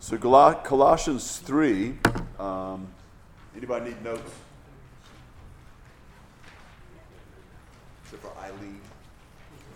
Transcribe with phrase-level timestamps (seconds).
[0.00, 1.94] So Colossians 3,
[2.38, 2.86] um,
[3.56, 4.30] anybody need notes?
[8.04, 8.80] Except for Eileen.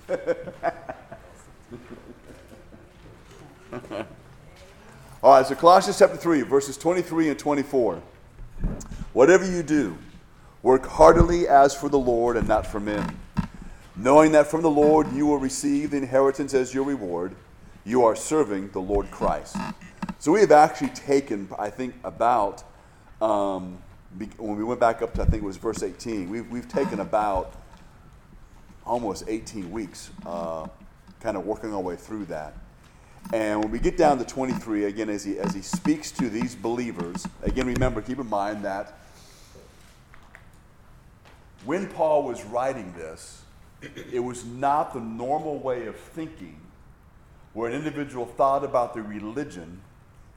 [5.23, 8.03] All right, so Colossians chapter 3, verses 23 and 24.
[9.13, 9.97] Whatever you do,
[10.63, 13.19] work heartily as for the Lord and not for men,
[13.97, 17.35] knowing that from the Lord you will receive the inheritance as your reward.
[17.85, 19.57] You are serving the Lord Christ.
[20.23, 22.63] So we have actually taken, I think, about,
[23.21, 23.83] um,
[24.37, 27.01] when we went back up to, I think it was verse 18, we've, we've taken
[27.01, 27.55] about
[28.87, 30.69] almost 18 weeks uh,
[31.19, 32.55] kind of working our way through that.
[33.33, 36.55] And when we get down to 23, again, as he, as he speaks to these
[36.55, 38.97] believers, again, remember, keep in mind that
[41.65, 43.43] when Paul was writing this,
[44.13, 46.61] it was not the normal way of thinking
[47.55, 49.81] where an individual thought about their religion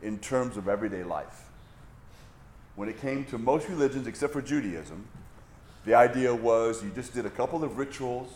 [0.05, 1.49] in terms of everyday life.
[2.75, 5.07] When it came to most religions, except for Judaism,
[5.84, 8.31] the idea was you just did a couple of rituals,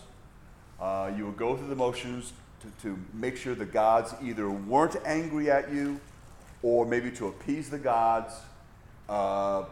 [0.81, 4.95] uh, you would go through the motions to, to make sure the gods either weren't
[5.05, 5.99] angry at you
[6.63, 8.33] or maybe to appease the gods.
[9.07, 9.65] Uh,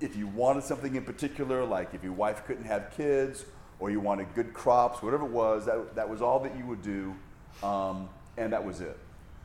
[0.00, 3.44] if you wanted something in particular, like if your wife couldn't have kids
[3.78, 6.82] or you wanted good crops, whatever it was, that, that was all that you would
[6.82, 7.14] do,
[7.62, 8.98] um, and that was it.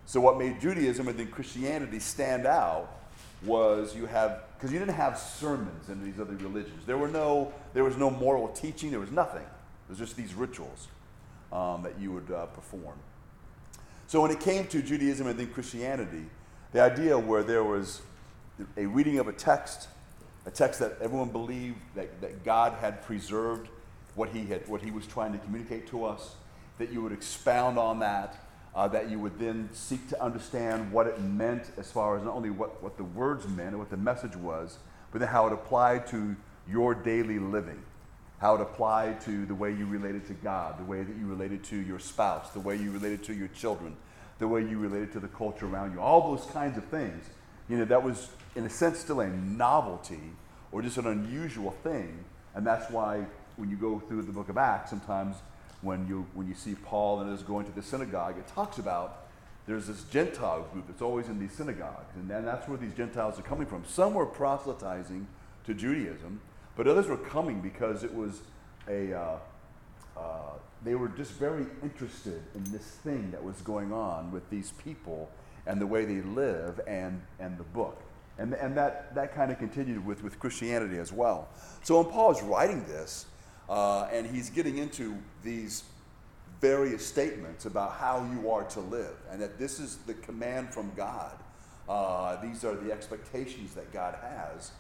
[0.07, 2.89] So what made Judaism and then Christianity stand out
[3.43, 6.85] was you have because you didn't have sermons in these other religions.
[6.85, 8.89] There were no there was no moral teaching.
[8.89, 9.43] There was nothing.
[9.43, 10.87] It was just these rituals
[11.51, 12.97] um, that you would uh, perform.
[14.07, 16.25] So when it came to Judaism and then Christianity,
[16.71, 18.01] the idea where there was
[18.77, 19.89] a reading of a text,
[20.45, 23.67] a text that everyone believed that, that God had preserved
[24.15, 26.35] what he had what he was trying to communicate to us,
[26.77, 28.46] that you would expound on that
[28.77, 32.35] uh, that you would then seek to understand what it meant as far as not
[32.35, 34.77] only what, what the words meant and what the message was,
[35.11, 36.35] but then how it applied to
[36.69, 37.81] your daily living,
[38.37, 41.63] how it applied to the way you related to God, the way that you related
[41.65, 43.97] to your spouse, the way you related to your children,
[44.37, 47.25] the way you related to the culture around you, all those kinds of things.
[47.67, 50.21] You know, that was, in a sense, still a novelty
[50.71, 52.23] or just an unusual thing.
[52.53, 55.35] And that's why when you go through the book of Acts, sometimes
[55.81, 59.27] when you, when you see Paul and is going to the synagogue, it talks about
[59.67, 62.15] there's this Gentile group that's always in these synagogues.
[62.15, 63.83] And then that's where these Gentiles are coming from.
[63.85, 65.27] Some were proselytizing
[65.65, 66.39] to Judaism,
[66.75, 68.41] but others were coming because it was
[68.87, 69.37] a, uh,
[70.17, 70.21] uh,
[70.83, 75.29] they were just very interested in this thing that was going on with these people
[75.65, 78.01] and the way they live and, and the book.
[78.39, 81.49] And, and that, that kind of continued with, with Christianity as well.
[81.83, 83.25] So when Paul is writing this,
[83.69, 85.83] uh, and he's getting into these
[86.61, 90.91] various statements about how you are to live, and that this is the command from
[90.95, 91.33] God.
[91.87, 94.71] Uh, these are the expectations that God has.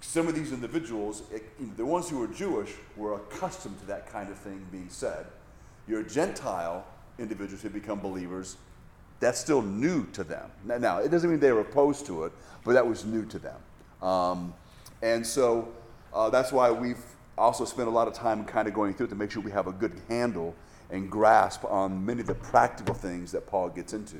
[0.00, 4.30] Some of these individuals, it, the ones who were Jewish, were accustomed to that kind
[4.30, 5.26] of thing being said.
[5.86, 6.84] Your Gentile
[7.18, 8.56] individuals who become believers,
[9.20, 10.50] that's still new to them.
[10.64, 12.32] Now, it doesn't mean they were opposed to it,
[12.64, 13.56] but that was new to them.
[14.02, 14.54] Um,
[15.02, 15.68] and so
[16.12, 17.02] uh, that's why we've
[17.38, 19.50] also spend a lot of time kind of going through it to make sure we
[19.52, 20.54] have a good handle
[20.90, 24.16] and grasp on many of the practical things that Paul gets into.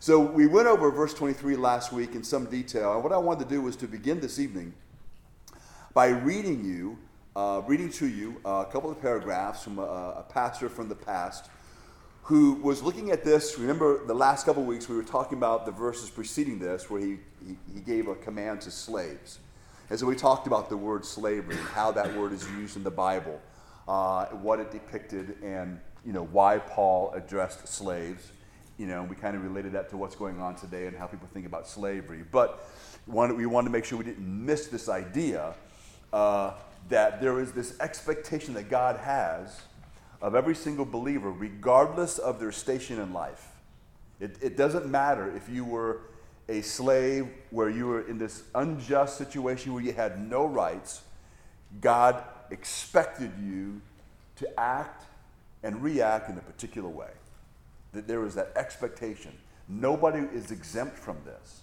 [0.00, 2.94] So we went over verse 23 last week in some detail.
[2.94, 4.74] And what I wanted to do was to begin this evening
[5.94, 6.98] by reading you,
[7.36, 11.48] uh, reading to you a couple of paragraphs from a, a, pastor from the past
[12.24, 13.58] who was looking at this.
[13.58, 17.00] Remember, the last couple of weeks we were talking about the verses preceding this, where
[17.00, 19.38] he, he, he gave a command to slaves.
[19.90, 22.84] And so we talked about the word slavery and how that word is used in
[22.84, 23.40] the Bible,
[23.86, 28.30] uh, what it depicted, and you know why Paul addressed slaves.
[28.78, 31.28] You know, we kind of related that to what's going on today and how people
[31.32, 32.24] think about slavery.
[32.30, 32.68] But
[33.06, 35.54] we wanted, we wanted to make sure we didn't miss this idea
[36.12, 36.54] uh,
[36.88, 39.60] that there is this expectation that God has
[40.20, 43.48] of every single believer, regardless of their station in life.
[44.18, 46.00] It, it doesn't matter if you were
[46.48, 51.02] a slave where you were in this unjust situation where you had no rights,
[51.80, 53.80] God expected you
[54.36, 55.04] to act
[55.62, 57.10] and react in a particular way.
[57.92, 59.32] That there was that expectation.
[59.68, 61.60] Nobody is exempt from this.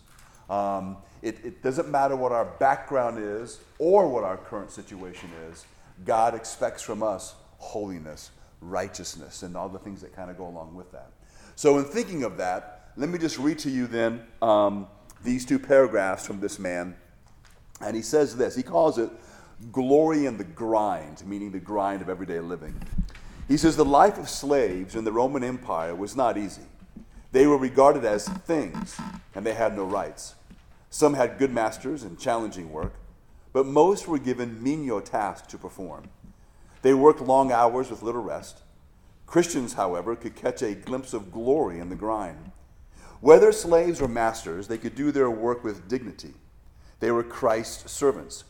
[0.50, 5.66] Um, it, it doesn't matter what our background is or what our current situation is.
[6.04, 10.74] God expects from us holiness, righteousness, and all the things that kind of go along
[10.76, 11.12] with that.
[11.56, 14.88] So, in thinking of that, let me just read to you then um,
[15.24, 16.96] these two paragraphs from this man.
[17.80, 19.10] And he says this he calls it
[19.72, 22.76] glory in the grind, meaning the grind of everyday living.
[23.48, 26.64] He says the life of slaves in the Roman Empire was not easy.
[27.32, 29.00] They were regarded as things,
[29.36, 30.36] and they had no rights.
[30.90, 32.94] Some had good masters and challenging work,
[33.54, 36.10] but most were given menial tasks to perform.
[36.82, 38.62] They worked long hours with little rest.
[39.26, 42.52] Christians, however, could catch a glimpse of glory in the grind.
[43.22, 46.34] Whether slaves or masters, they could do their work with dignity.
[47.00, 48.44] They were Christ's servants,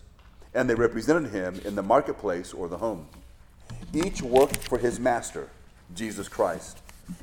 [0.54, 3.08] and they represented him in the marketplace or the home.
[3.94, 5.50] Each worked for his master,
[5.94, 6.80] Jesus Christ,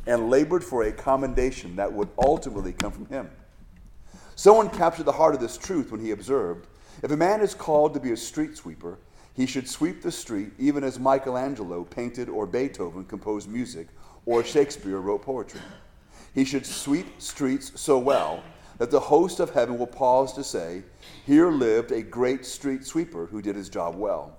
[0.07, 3.31] and labored for a commendation that would ultimately come from him.
[4.37, 6.67] Someone captured the heart of this truth when he observed
[7.03, 8.99] if a man is called to be a street sweeper,
[9.33, 13.87] he should sweep the street even as Michelangelo painted or Beethoven composed music
[14.27, 15.61] or Shakespeare wrote poetry.
[16.35, 18.43] He should sweep streets so well
[18.79, 20.83] that the host of heaven will pause to say,
[21.27, 24.39] Here lived a great street sweeper who did his job well.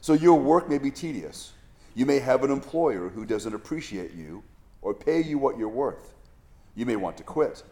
[0.00, 1.52] So your work may be tedious.
[1.94, 4.44] You may have an employer who doesn't appreciate you
[4.82, 6.14] or pay you what you're worth.
[6.74, 7.62] You may want to quit.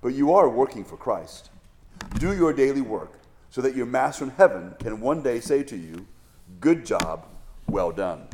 [0.00, 1.50] But you are working for Christ.
[2.18, 3.20] Do your daily work
[3.50, 6.06] so that your master in heaven can one day say to you,
[6.60, 7.26] Good job,
[7.68, 8.26] well done.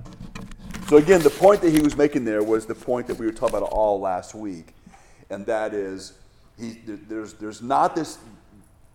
[0.89, 3.33] So, again, the point that he was making there was the point that we were
[3.33, 4.69] talking about all last week,
[5.31, 6.13] and that is
[6.57, 8.19] he, there's, there's, not this,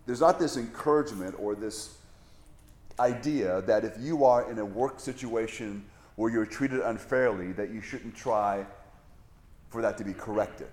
[0.05, 1.97] there's not this encouragement or this
[2.97, 5.83] idea that if you are in a work situation
[6.15, 8.65] where you're treated unfairly, that you shouldn't try
[9.69, 10.69] for that to be corrected.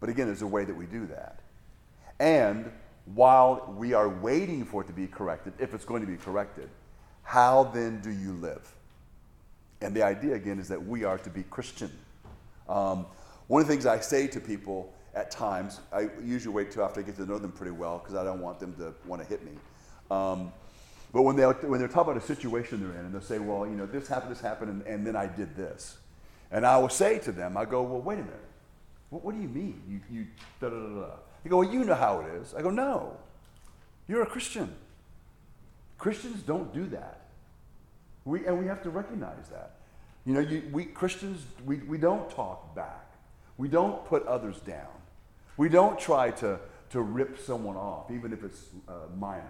[0.00, 1.38] But again, there's a way that we do that.
[2.20, 2.70] And
[3.06, 6.68] while we are waiting for it to be corrected, if it's going to be corrected,
[7.22, 8.75] how then do you live?
[9.80, 11.90] And the idea, again, is that we are to be Christian.
[12.68, 13.06] Um,
[13.46, 17.00] one of the things I say to people at times, I usually wait till after
[17.00, 19.28] I get to know them pretty well because I don't want them to want to
[19.28, 19.52] hit me.
[20.10, 20.52] Um,
[21.12, 23.66] but when, they, when they're talking about a situation they're in, and they'll say, well,
[23.66, 25.98] you know, this happened, this happened, and, and then I did this.
[26.50, 28.40] And I will say to them, I go, well, wait a minute.
[29.10, 29.82] What, what do you mean?
[29.88, 30.26] You, you
[30.60, 31.10] da da da da.
[31.42, 32.54] They go, well, you know how it is.
[32.54, 33.16] I go, no.
[34.08, 34.74] You're a Christian.
[35.98, 37.25] Christians don't do that.
[38.26, 39.76] We, and we have to recognize that.
[40.26, 43.12] You know, you, we Christians, we, we don't talk back.
[43.56, 44.88] We don't put others down.
[45.56, 46.58] We don't try to,
[46.90, 49.48] to rip someone off, even if it's uh, minor.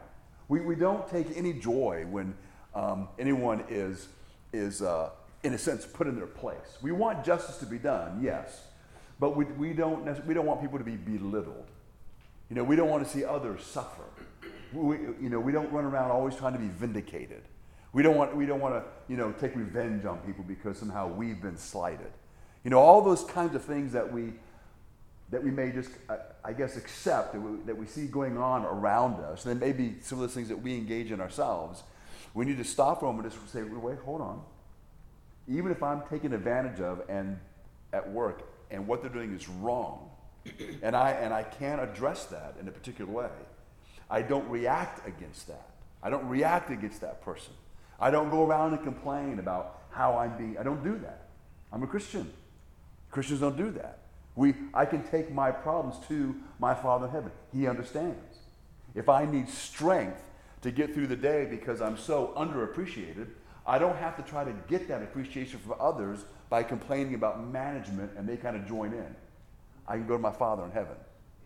[0.49, 2.35] We, we don't take any joy when
[2.75, 4.09] um, anyone is,
[4.53, 5.11] is uh,
[5.43, 6.79] in a sense, put in their place.
[6.83, 8.63] We want justice to be done, yes,
[9.19, 11.67] but we, we, don't, we don't want people to be belittled.
[12.51, 14.05] You know, we don't want to see others suffer.
[14.73, 17.43] We, you know, we don't run around always trying to be vindicated.
[17.93, 21.09] We don't want, we don't want to, you know, take revenge on people because somehow
[21.09, 22.11] we've been slighted.
[22.65, 24.35] You know, all those kinds of things that we,
[25.31, 25.91] that we may just,
[26.45, 29.97] I, guess, accept, that we, that we see going on around us, and then maybe
[30.01, 31.83] some of those things that we engage in ourselves,
[32.35, 34.43] we need to stop for a moment and just say, wait, hold on.
[35.49, 37.39] Even if I'm taken advantage of and
[37.93, 40.11] at work and what they're doing is wrong,
[40.83, 43.31] and I, and I can't address that in a particular way.
[44.11, 45.71] I don't react against that.
[46.03, 47.53] I don't react against that person.
[47.99, 50.59] I don't go around and complain about how I'm being.
[50.59, 51.29] I don't do that.
[51.73, 52.31] I'm a Christian.
[53.11, 53.99] Christians don't do that.
[54.35, 57.33] We, I can take my problems to my Father in heaven.
[57.53, 58.39] He understands.
[58.95, 60.23] If I need strength
[60.63, 63.29] to get through the day because I'm so underappreciated,
[63.67, 68.13] I don't have to try to get that appreciation from others by complaining about management
[68.17, 69.17] and they kind of join in.
[69.89, 70.97] I can go to my Father in heaven.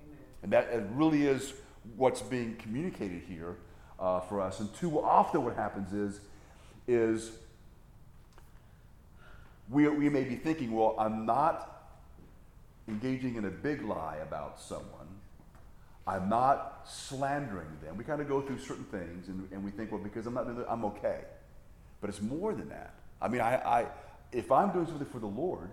[0.04, 0.18] Amen.
[0.42, 1.54] And that it really is
[1.96, 3.56] what's being communicated here
[3.98, 4.60] uh, for us.
[4.60, 6.20] And too often, what happens is,
[6.90, 7.30] is
[9.70, 11.96] we, we may be thinking, well, I'm not
[12.88, 15.06] engaging in a big lie about someone.
[16.06, 17.96] I'm not slandering them.
[17.96, 20.48] We kind of go through certain things and, and we think, well, because I'm not
[20.68, 21.20] I'm okay.
[22.00, 22.94] But it's more than that.
[23.22, 23.86] I mean, I, I,
[24.32, 25.68] if I'm doing something for the Lord,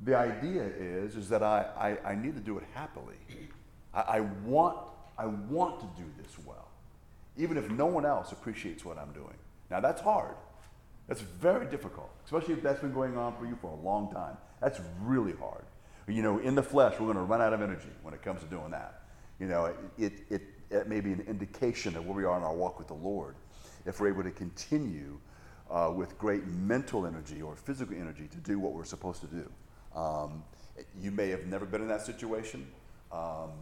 [0.00, 3.16] the idea is, is that I, I, I need to do it happily.
[3.92, 4.78] I, I, want,
[5.18, 6.68] I want to do this well,
[7.36, 9.34] even if no one else appreciates what I'm doing.
[9.72, 10.34] Now, that's hard.
[11.08, 14.36] That's very difficult, especially if that's been going on for you for a long time.
[14.60, 15.64] That's really hard.
[16.06, 18.42] You know, in the flesh, we're going to run out of energy when it comes
[18.42, 19.04] to doing that.
[19.40, 22.54] You know, it, it, it may be an indication of where we are in our
[22.54, 23.34] walk with the Lord
[23.86, 25.18] if we're able to continue
[25.70, 29.50] uh, with great mental energy or physical energy to do what we're supposed to do.
[29.98, 30.44] Um,
[31.00, 32.66] you may have never been in that situation.
[33.10, 33.52] Um,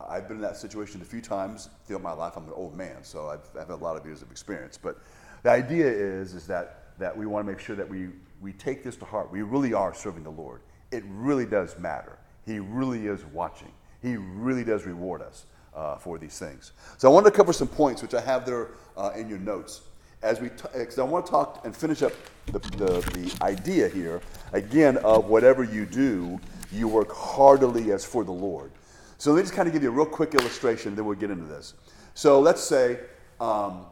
[0.00, 2.36] I've been in that situation a few times throughout my life.
[2.36, 4.78] I'm an old man, so I've, I've had a lot of years of experience.
[4.78, 4.98] But
[5.42, 8.08] the idea is, is that, that we want to make sure that we,
[8.40, 9.30] we take this to heart.
[9.30, 10.60] We really are serving the Lord.
[10.90, 12.18] It really does matter.
[12.46, 13.72] He really is watching.
[14.02, 16.72] He really does reward us uh, for these things.
[16.98, 19.82] So I wanted to cover some points, which I have there uh, in your notes
[20.22, 22.12] as we, because I want to talk and finish up
[22.46, 24.20] the, the, the idea here,
[24.52, 26.38] again, of whatever you do,
[26.72, 28.70] you work heartily as for the Lord.
[29.18, 31.30] So let me just kind of give you a real quick illustration, then we'll get
[31.30, 31.74] into this.
[32.14, 33.00] So let's say
[33.40, 33.86] um,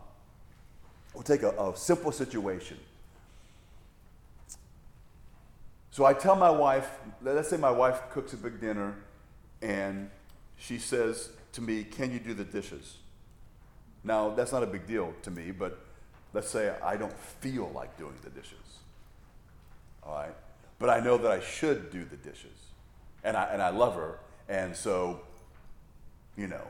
[1.15, 2.79] we'll take a, a simple situation.
[5.91, 6.89] So I tell my wife,
[7.23, 8.95] let's say my wife cooks a big dinner
[9.61, 10.11] and
[10.57, 12.97] she says to me, Can you do the dishes?
[14.05, 15.79] Now, that's not a big deal to me, but
[16.33, 18.55] let's say I don't feel like doing the dishes.
[20.03, 20.35] All right?
[20.79, 22.57] But I know that I should do the dishes.
[23.23, 24.19] And I, and I love her.
[24.49, 25.21] And so,
[26.37, 26.67] you know,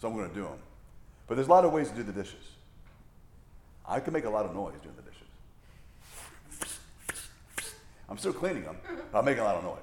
[0.00, 0.58] so I'm going to do them.
[1.26, 2.44] But there's a lot of ways to do the dishes.
[3.88, 5.26] I can make a lot of noise doing the dishes.
[8.08, 8.76] I'm still cleaning them,
[9.10, 9.78] but I'm making a lot of noise.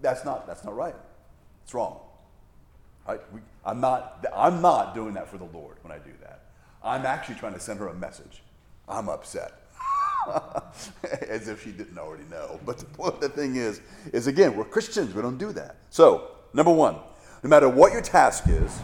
[0.00, 0.94] That's not, that's not right.
[1.62, 2.00] It's wrong.
[3.06, 6.40] We, I'm, not, I'm not doing that for the Lord when I do that.
[6.82, 8.42] I'm actually trying to send her a message.
[8.88, 9.52] I'm upset.
[11.28, 12.58] As if she didn't already know.
[12.64, 13.80] But the, point, the thing is,
[14.12, 15.14] is again, we're Christians.
[15.14, 15.76] We don't do that.
[15.90, 16.96] So, number one,
[17.42, 18.80] no matter what your task is,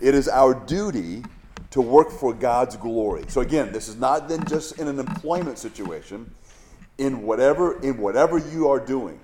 [0.00, 1.24] it is our duty
[1.70, 3.24] to work for God's glory.
[3.28, 6.30] So again, this is not then just in an employment situation.
[6.98, 9.20] In whatever in whatever you are doing,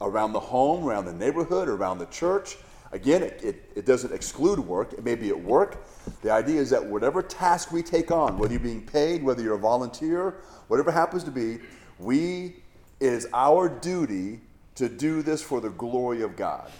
[0.00, 2.56] around the home, around the neighborhood, around the church,
[2.90, 4.94] Again, it, it, it, doesn't exclude work.
[4.94, 5.84] It may be at work.
[6.22, 9.56] The idea is that whatever task we take on, whether you're being paid, whether you're
[9.56, 10.36] a volunteer,
[10.68, 11.58] whatever happens to be,
[11.98, 12.56] we
[13.00, 14.40] it is our duty
[14.74, 16.70] to do this for the glory of God.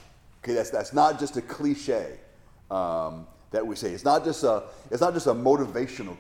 [0.42, 2.18] Okay, that's that's not just a cliche
[2.70, 3.92] um, that we say.
[3.92, 6.16] It's not just a it's not just a motivational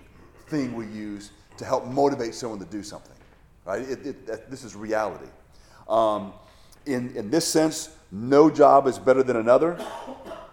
[0.46, 3.16] thing we use to help motivate someone to do something.
[3.64, 3.82] Right?
[3.82, 5.28] It, it, this is reality.
[5.88, 6.32] Um,
[6.86, 9.78] in in this sense no job is better than another.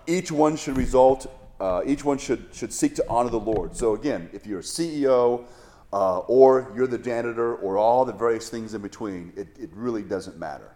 [0.08, 3.76] Each one should result, uh, each one should, should seek to honor the Lord.
[3.76, 5.46] So, again, if you're a CEO
[5.94, 10.04] uh, or you're the janitor or all the various things in between, it, it really
[10.04, 10.76] doesn't matter.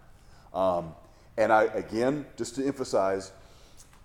[0.54, 0.94] Um,
[1.36, 3.32] and I, again, just to emphasize,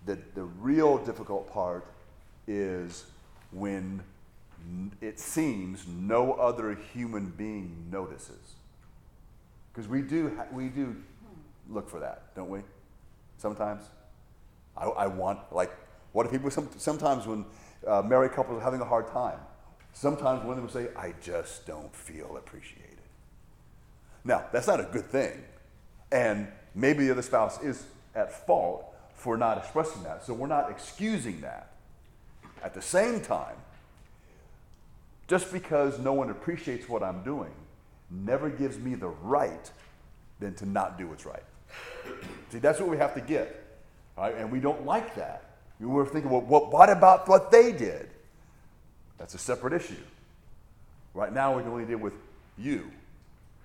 [0.06, 1.86] that the real difficult part
[2.48, 3.06] is
[3.52, 4.02] when
[5.02, 8.56] it seems no other human being notices.
[9.72, 10.96] Because we do, we do
[11.70, 12.62] look for that, don't we?
[13.38, 13.84] Sometimes.
[14.78, 15.72] I, I want, like,
[16.12, 17.46] what if people, some, sometimes when
[17.88, 19.40] uh, married couples are having a hard time,
[19.94, 23.00] sometimes one of them will say, I just don't feel appreciated.
[24.24, 25.44] Now, that's not a good thing.
[26.12, 27.86] And maybe the other spouse is
[28.16, 30.26] at fault for not expressing that.
[30.26, 31.72] So we're not excusing that.
[32.64, 33.56] At the same time,
[35.28, 37.52] just because no one appreciates what I'm doing
[38.12, 39.72] never gives me the right
[40.40, 41.44] then to not do what's right.
[42.52, 43.64] See, that's what we have to get.
[44.18, 44.36] Right?
[44.36, 45.44] And we don't like that.
[45.80, 48.10] We're thinking, well, what, what about what they did?
[49.18, 49.96] That's a separate issue.
[51.14, 52.14] Right now, we can only deal with
[52.58, 52.90] you,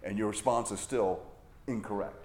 [0.02, 1.20] and your response is still
[1.66, 2.24] incorrect.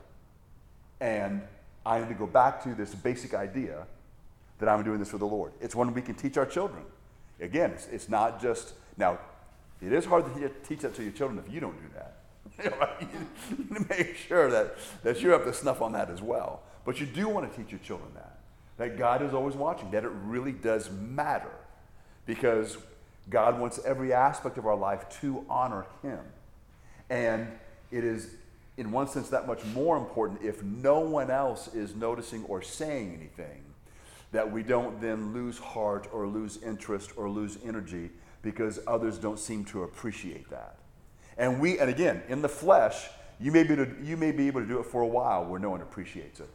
[1.00, 1.42] And
[1.86, 3.86] I need to go back to this basic idea
[4.60, 5.52] that I'm doing this for the Lord.
[5.62, 6.84] It's one we can teach our children.
[7.40, 9.20] Again, it's, it's not just, now,
[9.82, 12.16] it is hard to teach that to your children if you don't do that.
[13.50, 16.62] you need to make sure that, that you're up to snuff on that as well.
[16.86, 18.38] But you do want to teach your children that.
[18.78, 21.52] That God is always watching, that it really does matter.
[22.26, 22.78] Because
[23.30, 26.20] God wants every aspect of our life to honor Him.
[27.10, 27.48] And
[27.92, 28.30] it is,
[28.78, 33.14] in one sense, that much more important if no one else is noticing or saying
[33.18, 33.64] anything,
[34.32, 38.10] that we don't then lose heart or lose interest or lose energy
[38.42, 40.76] because others don't seem to appreciate that.
[41.38, 43.08] And we, and again, in the flesh,
[43.40, 45.60] you may, be to, you may be able to do it for a while where
[45.60, 46.50] no one appreciates it.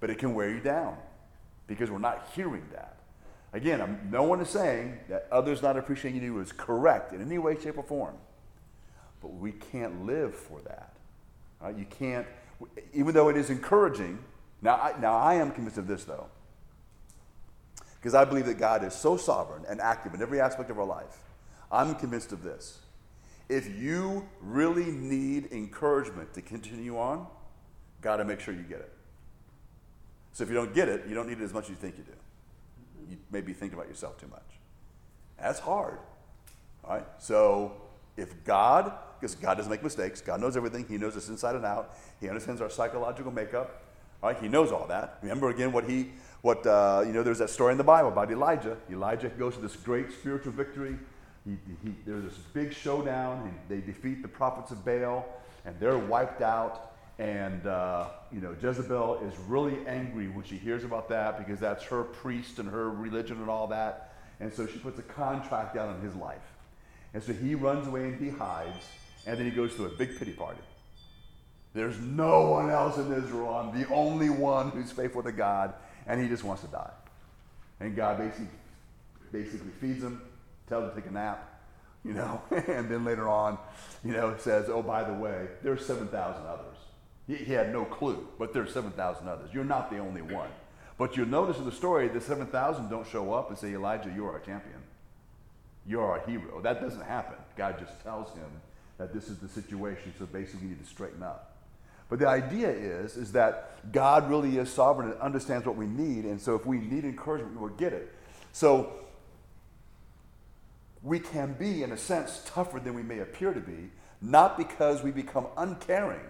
[0.00, 0.96] But it can wear you down
[1.66, 2.96] because we're not hearing that.
[3.52, 7.38] Again, I'm, no one is saying that others not appreciating you is correct in any
[7.38, 8.14] way, shape, or form.
[9.20, 10.92] But we can't live for that.
[11.60, 11.76] Right?
[11.76, 12.26] You can't,
[12.92, 14.18] even though it is encouraging.
[14.62, 16.26] Now I, now, I am convinced of this, though.
[17.96, 20.86] Because I believe that God is so sovereign and active in every aspect of our
[20.86, 21.18] life.
[21.70, 22.80] I'm convinced of this
[23.50, 27.26] if you really need encouragement to continue on,
[28.00, 28.92] got to make sure you get it.
[30.32, 31.98] So if you don't get it, you don't need it as much as you think
[31.98, 32.12] you do.
[33.10, 34.46] You may be thinking about yourself too much.
[35.36, 35.98] That's hard.
[36.84, 37.06] All right?
[37.18, 37.72] So
[38.16, 41.64] if God, because God doesn't make mistakes, God knows everything, He knows us inside and
[41.64, 43.82] out, He understands our psychological makeup,
[44.22, 44.40] all right?
[44.40, 45.18] He knows all that.
[45.22, 46.10] Remember again what He,
[46.42, 48.76] what, uh, you know, there's that story in the Bible about Elijah.
[48.90, 50.96] Elijah goes to this great spiritual victory
[51.44, 55.26] he, he, there's this big showdown, they defeat the prophets of Baal,
[55.64, 56.92] and they're wiped out.
[57.18, 61.84] And uh, you know, Jezebel is really angry when she hears about that because that's
[61.84, 64.14] her priest and her religion and all that.
[64.38, 66.38] And so she puts a contract out on his life.
[67.12, 68.86] And so he runs away and he hides,
[69.26, 70.60] and then he goes to a big pity party.
[71.72, 73.54] There's no one else in Israel.
[73.54, 75.74] I'm the only one who's faithful to God.
[76.06, 76.90] and he just wants to die.
[77.78, 78.48] And God basically,
[79.30, 80.20] basically feeds him,
[80.68, 81.62] tells him to take a nap,
[82.04, 83.58] you know, and then later on,
[84.04, 86.76] you know, says, oh, by the way, there's 7,000 others.
[87.26, 89.50] He, he had no clue, but there's 7,000 others.
[89.52, 90.50] You're not the only one.
[90.98, 94.32] But you'll notice in the story, the 7,000 don't show up and say, Elijah, you're
[94.32, 94.80] our champion.
[95.86, 96.60] You're our hero.
[96.60, 97.36] That doesn't happen.
[97.56, 98.50] God just tells him
[99.00, 101.56] that this is the situation, so basically you need to straighten up.
[102.10, 106.26] But the idea is, is that God really is sovereign and understands what we need,
[106.26, 108.12] and so if we need encouragement, we will get it.
[108.52, 108.92] So
[111.02, 113.90] we can be, in a sense, tougher than we may appear to be,
[114.20, 116.20] not because we become uncaring.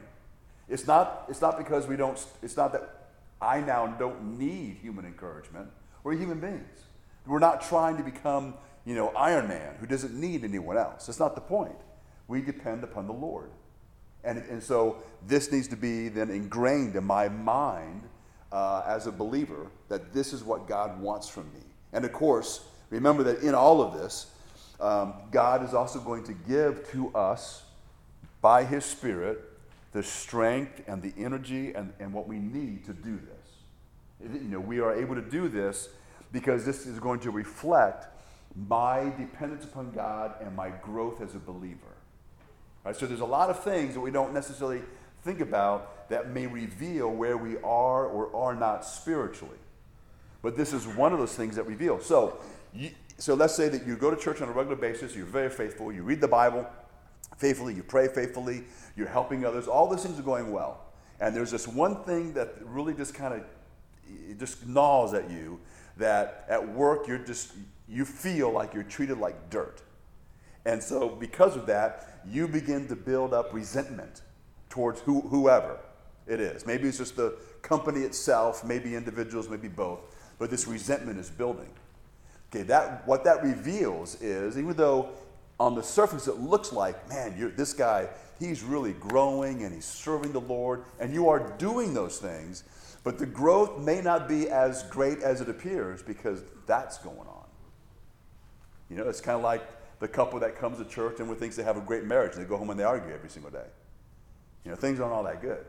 [0.68, 3.08] It's not, it's not because we don't, it's not that
[3.42, 5.68] I now don't need human encouragement.
[6.04, 6.84] We're human beings.
[7.26, 11.06] We're not trying to become, you know, Iron Man who doesn't need anyone else.
[11.06, 11.74] That's not the point.
[12.30, 13.50] We depend upon the Lord.
[14.22, 18.02] And, and so this needs to be then ingrained in my mind
[18.52, 21.60] uh, as a believer that this is what God wants from me.
[21.92, 24.28] And of course, remember that in all of this,
[24.78, 27.64] um, God is also going to give to us
[28.40, 29.40] by His Spirit
[29.90, 34.32] the strength and the energy and, and what we need to do this.
[34.40, 35.88] You know, we are able to do this
[36.30, 38.06] because this is going to reflect
[38.68, 41.89] my dependence upon God and my growth as a believer.
[42.84, 42.96] Right?
[42.96, 44.82] So there's a lot of things that we don't necessarily
[45.22, 49.58] think about that may reveal where we are or are not spiritually.
[50.42, 52.00] But this is one of those things that reveal.
[52.00, 52.38] So,
[52.72, 55.50] you, so let's say that you go to church on a regular basis, you're very
[55.50, 56.66] faithful, you read the Bible
[57.36, 58.64] faithfully, you pray faithfully,
[58.96, 60.80] you're helping others, all those things are going well.
[61.20, 65.60] And there's this one thing that really just kind of just gnaws at you
[65.98, 67.52] that at work you're just
[67.88, 69.82] you feel like you're treated like dirt.
[70.64, 74.22] And so, because of that, you begin to build up resentment
[74.68, 75.78] towards who, whoever
[76.26, 76.66] it is.
[76.66, 80.00] Maybe it's just the company itself, maybe individuals, maybe both,
[80.38, 81.70] but this resentment is building.
[82.50, 85.10] Okay, that, what that reveals is, even though
[85.58, 88.08] on the surface it looks like, man, this guy,
[88.38, 92.64] he's really growing and he's serving the Lord, and you are doing those things,
[93.04, 97.46] but the growth may not be as great as it appears because that's going on.
[98.88, 99.62] You know, it's kind of like
[100.00, 102.48] the couple that comes to church and thinks they have a great marriage and they
[102.48, 103.66] go home and they argue every single day.
[104.64, 105.64] You know, things aren't all that good,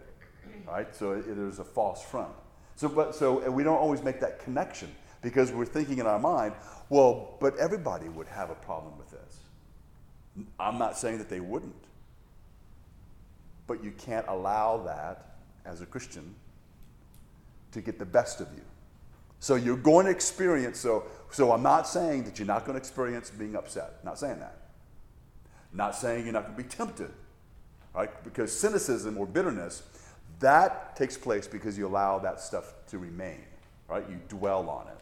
[0.67, 0.93] right?
[0.95, 2.33] So there's a false front.
[2.75, 4.89] So, but so we don't always make that connection
[5.21, 6.53] because we're thinking in our mind,
[6.89, 9.39] well, but everybody would have a problem with this.
[10.59, 11.75] I'm not saying that they wouldn't,
[13.67, 16.33] but you can't allow that as a Christian
[17.73, 18.63] to get the best of you.
[19.41, 22.77] So you're going to experience, so, so I'm not saying that you're not going to
[22.77, 24.05] experience being upset.
[24.05, 24.55] Not saying that.
[25.73, 27.11] Not saying you're not going to be tempted.
[27.95, 28.23] Right?
[28.23, 29.81] Because cynicism or bitterness,
[30.41, 33.43] that takes place because you allow that stuff to remain.
[33.89, 34.07] Right?
[34.07, 34.99] You dwell on it.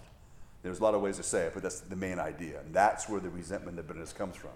[0.64, 2.62] There's a lot of ways to say it, but that's the main idea.
[2.62, 4.52] And that's where the resentment and bitterness comes from.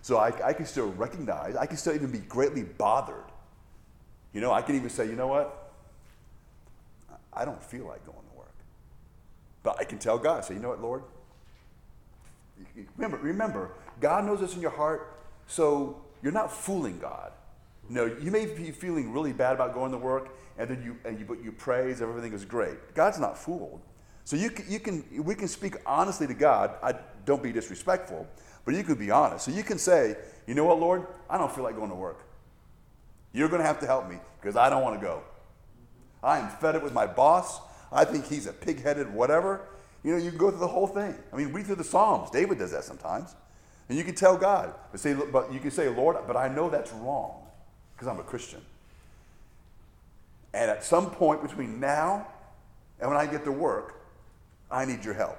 [0.00, 3.16] So I, I can still recognize, I can still even be greatly bothered.
[4.32, 5.72] You know, I can even say, you know what?
[7.34, 8.59] I don't feel like going to I
[9.90, 11.02] can tell God, say, you know what, Lord?
[12.96, 17.32] Remember, remember, God knows what's in your heart, so you're not fooling God.
[17.88, 21.18] No, you may be feeling really bad about going to work, and then you and
[21.18, 22.94] you but you praise, everything is great.
[22.94, 23.80] God's not fooled.
[24.24, 26.76] So you can, you can we can speak honestly to God.
[26.82, 28.28] I don't be disrespectful,
[28.64, 29.44] but you can be honest.
[29.44, 32.24] So you can say, you know what, Lord, I don't feel like going to work.
[33.32, 35.22] You're going to have to help me because I don't want to go.
[36.22, 37.60] I am fed up with my boss.
[37.90, 39.62] I think he's a pig headed whatever.
[40.02, 41.14] You know, you can go through the whole thing.
[41.32, 42.30] I mean, read through the Psalms.
[42.30, 43.34] David does that sometimes.
[43.88, 46.70] And you can tell God, but, say, but you can say, Lord, but I know
[46.70, 47.42] that's wrong
[47.94, 48.60] because I'm a Christian.
[50.54, 52.26] And at some point between now
[53.00, 54.00] and when I get to work,
[54.70, 55.38] I need your help.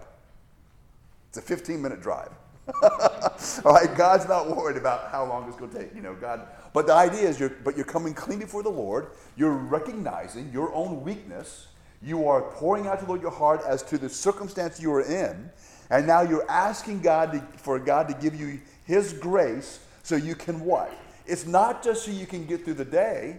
[1.30, 2.32] It's a 15 minute drive.
[2.84, 5.96] All right, God's not worried about how long it's going to take.
[5.96, 6.48] You know, God.
[6.74, 9.12] But the idea is, you're, but you're coming clean before the Lord.
[9.36, 11.68] You're recognizing your own weakness
[12.04, 15.02] you are pouring out to the Lord your heart as to the circumstance you are
[15.02, 15.50] in.
[15.90, 20.36] And now you're asking God to, for God to give you His grace so you
[20.36, 20.92] can what?
[21.26, 23.38] It's not just so you can get through the day,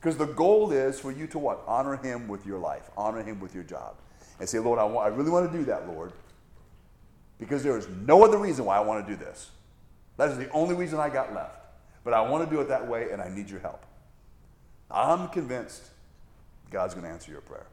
[0.00, 1.62] because the goal is for you to what?
[1.66, 3.94] Honor Him with your life, honor Him with your job.
[4.38, 6.12] And say, Lord, I, want, I really want to do that, Lord,
[7.38, 9.50] because there is no other reason why I want to do this.
[10.16, 11.56] That is the only reason I got left.
[12.02, 13.84] But I want to do it that way, and I need your help.
[14.90, 15.82] I'm convinced
[16.70, 17.66] God's going to answer your prayer.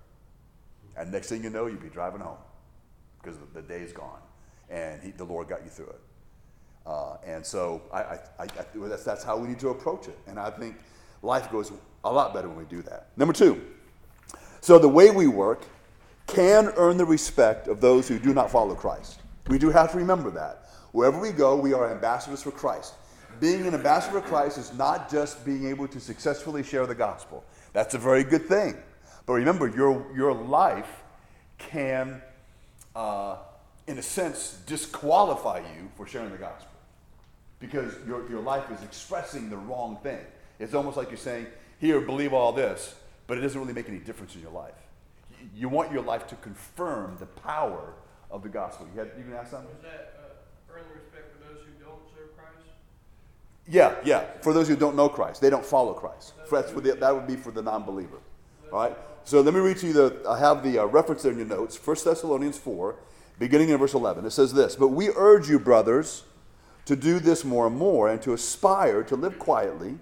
[0.97, 2.37] And next thing you know, you'll be driving home
[3.21, 4.19] because the, the day's gone.
[4.69, 5.99] And he, the Lord got you through it.
[6.85, 10.17] Uh, and so I, I, I, that's, that's how we need to approach it.
[10.27, 10.77] And I think
[11.21, 11.71] life goes
[12.03, 13.07] a lot better when we do that.
[13.17, 13.61] Number two,
[14.61, 15.65] so the way we work
[16.27, 19.19] can earn the respect of those who do not follow Christ.
[19.47, 20.69] We do have to remember that.
[20.91, 22.95] Wherever we go, we are ambassadors for Christ.
[23.39, 27.45] Being an ambassador for Christ is not just being able to successfully share the gospel.
[27.71, 28.77] That's a very good thing.
[29.27, 31.03] But remember, your, your life
[31.57, 32.21] can,
[32.95, 33.35] uh,
[33.85, 36.71] in a sense, disqualify you for sharing the gospel
[37.59, 40.19] because your, your life is expressing the wrong thing.
[40.59, 41.47] It's almost like you're saying,
[41.79, 42.95] Here, believe all this,
[43.27, 44.73] but it doesn't really make any difference in your life.
[45.53, 47.93] You want your life to confirm the power
[48.31, 48.87] of the gospel.
[48.93, 49.69] You, had, you can ask something?
[49.69, 52.69] Was that uh, the respect for those who don't serve Christ?
[53.67, 54.23] Yeah, yeah.
[54.41, 56.33] For those who don't know Christ, they don't follow Christ.
[56.49, 58.19] That's for the, that would be for the non believer.
[58.71, 58.97] All right?
[59.27, 61.47] So let me read to you the, I have the uh, reference there in your
[61.47, 62.95] notes, 1 Thessalonians 4,
[63.37, 64.23] beginning in verse 11.
[64.23, 66.23] It says this But we urge you, brothers,
[66.85, 69.97] to do this more and more, and to aspire to live quietly,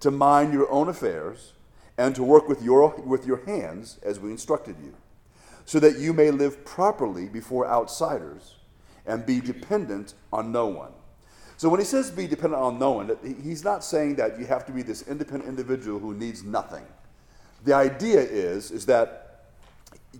[0.00, 1.52] to mind your own affairs,
[1.98, 4.94] and to work with your, with your hands as we instructed you,
[5.66, 8.54] so that you may live properly before outsiders
[9.04, 10.92] and be dependent on no one.
[11.58, 14.64] So when he says be dependent on no one, he's not saying that you have
[14.64, 16.86] to be this independent individual who needs nothing.
[17.64, 19.24] The idea is, is that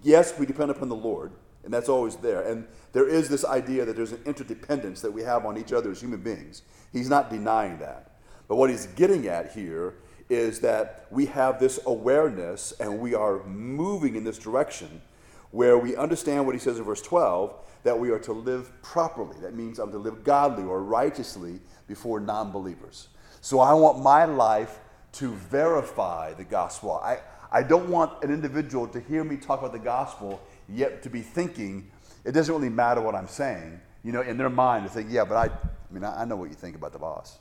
[0.03, 2.43] yes, we depend upon the Lord, and that's always there.
[2.43, 5.91] And there is this idea that there's an interdependence that we have on each other
[5.91, 6.63] as human beings.
[6.93, 8.13] He's not denying that.
[8.49, 9.95] But what he's getting at here
[10.29, 15.03] is that we have this awareness and we are moving in this direction
[15.51, 17.55] where we understand what he says in verse 12
[17.85, 19.37] that we are to live properly.
[19.41, 23.09] That means I'm to live godly or righteously before non believers.
[23.41, 24.81] So I want my life
[25.13, 26.93] to verify the gospel.
[26.93, 27.19] I,
[27.51, 31.21] I don't want an individual to hear me talk about the gospel yet to be
[31.21, 31.91] thinking,
[32.25, 33.81] it doesn't really matter what I'm saying.
[34.03, 36.49] You know, in their mind to think, yeah, but I, I mean, I, know what
[36.49, 37.39] you think about the boss.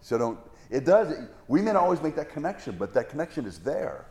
[0.00, 0.38] So don't,
[0.70, 1.14] it does,
[1.48, 4.06] we may not always make that connection, but that connection is there.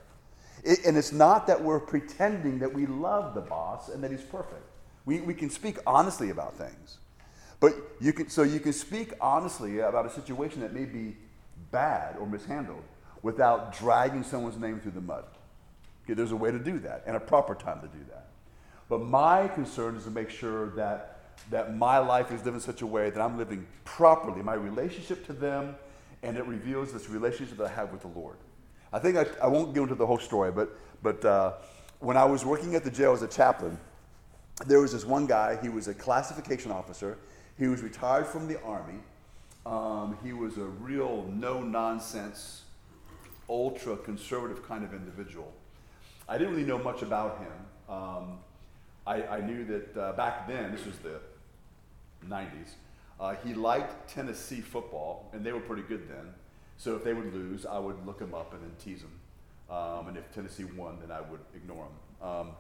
[0.63, 4.21] It, and it's not that we're pretending that we love the boss and that he's
[4.21, 4.63] perfect.
[5.05, 6.97] We, we can speak honestly about things.
[7.59, 11.15] But you can, so you can speak honestly about a situation that may be
[11.71, 12.83] bad or mishandled
[13.23, 15.25] without dragging someone's name through the mud.
[16.03, 18.27] Okay, there's a way to do that and a proper time to do that.
[18.89, 22.81] But my concern is to make sure that, that my life is lived in such
[22.81, 25.75] a way that I'm living properly, my relationship to them,
[26.21, 28.35] and it reveals this relationship that I have with the Lord.
[28.91, 31.53] I think I, I won't go into the whole story, but, but uh,
[31.99, 33.77] when I was working at the jail as a chaplain,
[34.67, 37.17] there was this one guy, he was a classification officer.
[37.57, 38.99] He was retired from the Army.
[39.65, 42.63] Um, he was a real no nonsense,
[43.53, 45.53] ultra conservative kind of individual.
[46.27, 47.93] I didn't really know much about him.
[47.95, 48.39] Um,
[49.05, 51.19] I, I, knew that uh, back then, this was the
[52.27, 52.71] 90s,
[53.19, 56.33] uh, he liked Tennessee football, and they were pretty good then.
[56.77, 59.11] So if they would lose, I would look him up and then tease him.
[59.69, 62.27] Um, and if Tennessee won, then I would ignore him.
[62.27, 62.51] Um,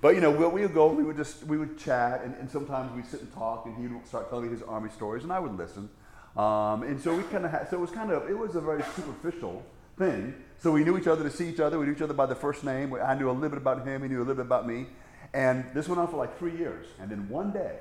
[0.00, 2.50] but you know, we, we would go, we would just, we would chat, and, and
[2.50, 5.32] sometimes we'd sit and talk, and he would start telling me his army stories, and
[5.32, 5.88] I would listen.
[6.36, 8.60] Um, and so we kind of had, so it was kind of, it was a
[8.60, 9.62] very superficial
[9.98, 10.34] thing.
[10.58, 11.78] So we knew each other to see each other.
[11.78, 12.94] We knew each other by the first name.
[12.94, 14.02] I knew a little bit about him.
[14.02, 14.86] He knew a little bit about me.
[15.32, 16.86] And this went on for like three years.
[17.00, 17.76] And then one day,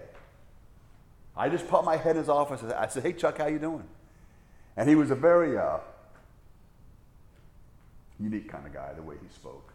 [1.36, 2.64] I just popped my head in his office.
[2.64, 3.84] I said, "Hey, Chuck, how you doing?"
[4.76, 5.78] And he was a very uh,
[8.20, 9.72] unique kind of guy, the way he spoke.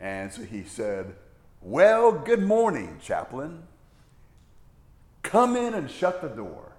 [0.00, 1.14] And so he said,
[1.60, 3.64] "Well, good morning, chaplain.
[5.22, 6.72] Come in and shut the door."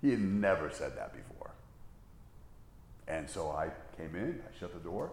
[0.00, 1.50] He had never said that before.
[3.08, 5.10] And so I came in, I shut the door,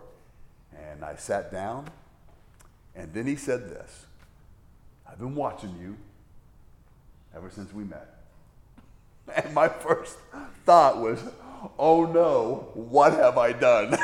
[0.75, 1.87] and I sat down.
[2.95, 4.05] And then he said this
[5.09, 5.97] I've been watching you
[7.35, 8.07] ever since we met.
[9.35, 10.17] And my first
[10.65, 11.23] thought was,
[11.77, 13.91] oh no, what have I done?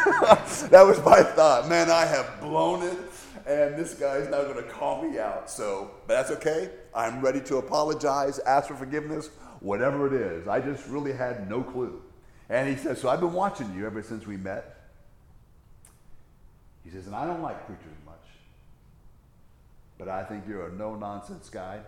[0.69, 1.67] that was my thought.
[1.67, 2.97] Man, I have blown it,
[3.45, 5.49] and this guy's now going to call me out.
[5.49, 6.69] So, but that's okay.
[6.93, 10.47] I'm ready to apologize, ask for forgiveness, whatever it is.
[10.47, 12.01] I just really had no clue.
[12.49, 14.75] And he says, So I've been watching you ever since we met.
[16.83, 18.15] He says, And I don't like preachers much,
[19.97, 21.79] but I think you're a no nonsense guy,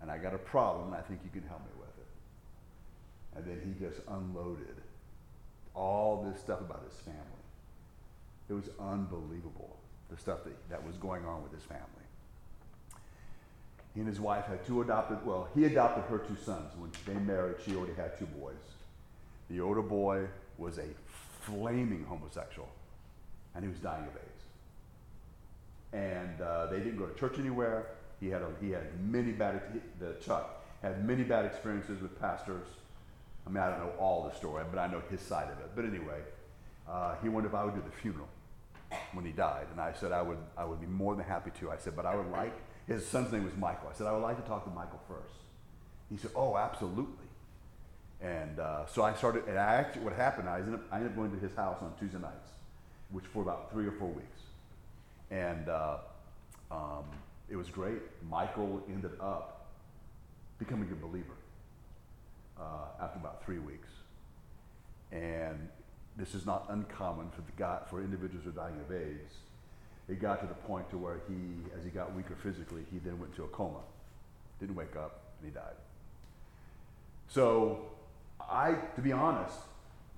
[0.00, 3.36] and I got a problem, and I think you can help me with it.
[3.36, 4.76] And then he just unloaded
[5.74, 7.20] all this stuff about his family.
[8.48, 9.76] It was unbelievable,
[10.10, 11.84] the stuff that, that was going on with his family.
[13.94, 16.72] He and his wife had two adopted, well, he adopted her two sons.
[16.76, 18.54] When they married, she already had two boys.
[19.50, 20.26] The older boy
[20.58, 20.86] was a
[21.40, 22.68] flaming homosexual,
[23.54, 24.44] and he was dying of AIDS.
[25.92, 27.86] And uh, they didn't go to church anywhere.
[28.20, 29.62] He had, a, he had many bad,
[29.98, 32.66] the Chuck had many bad experiences with pastors.
[33.46, 35.70] I mean, I don't know all the story, but I know his side of it.
[35.74, 36.20] But anyway,
[36.88, 38.28] uh, he wondered if I would do the funeral.
[39.12, 39.66] when he died.
[39.70, 41.70] And I said I would, I would be more than happy to.
[41.70, 42.54] I said, but I would like,
[42.86, 43.88] his son's name was Michael.
[43.92, 45.34] I said, I would like to talk to Michael first.
[46.10, 47.27] He said, oh, absolutely.
[48.20, 51.12] And uh, so I started, and I actually, what happened, I ended, up, I ended
[51.12, 52.50] up going to his house on Tuesday nights,
[53.10, 54.40] which for about three or four weeks.
[55.30, 55.98] And uh,
[56.70, 57.04] um,
[57.48, 58.00] it was great.
[58.28, 59.66] Michael ended up
[60.58, 61.36] becoming a believer
[62.58, 63.88] uh, after about three weeks.
[65.12, 65.68] And
[66.16, 69.34] this is not uncommon for the guy, for individuals who are dying of AIDS.
[70.08, 71.34] It got to the point to where he,
[71.78, 73.80] as he got weaker physically, he then went into a coma,
[74.58, 75.76] didn't wake up, and he died.
[77.28, 77.82] So,
[78.40, 79.56] I, to be honest,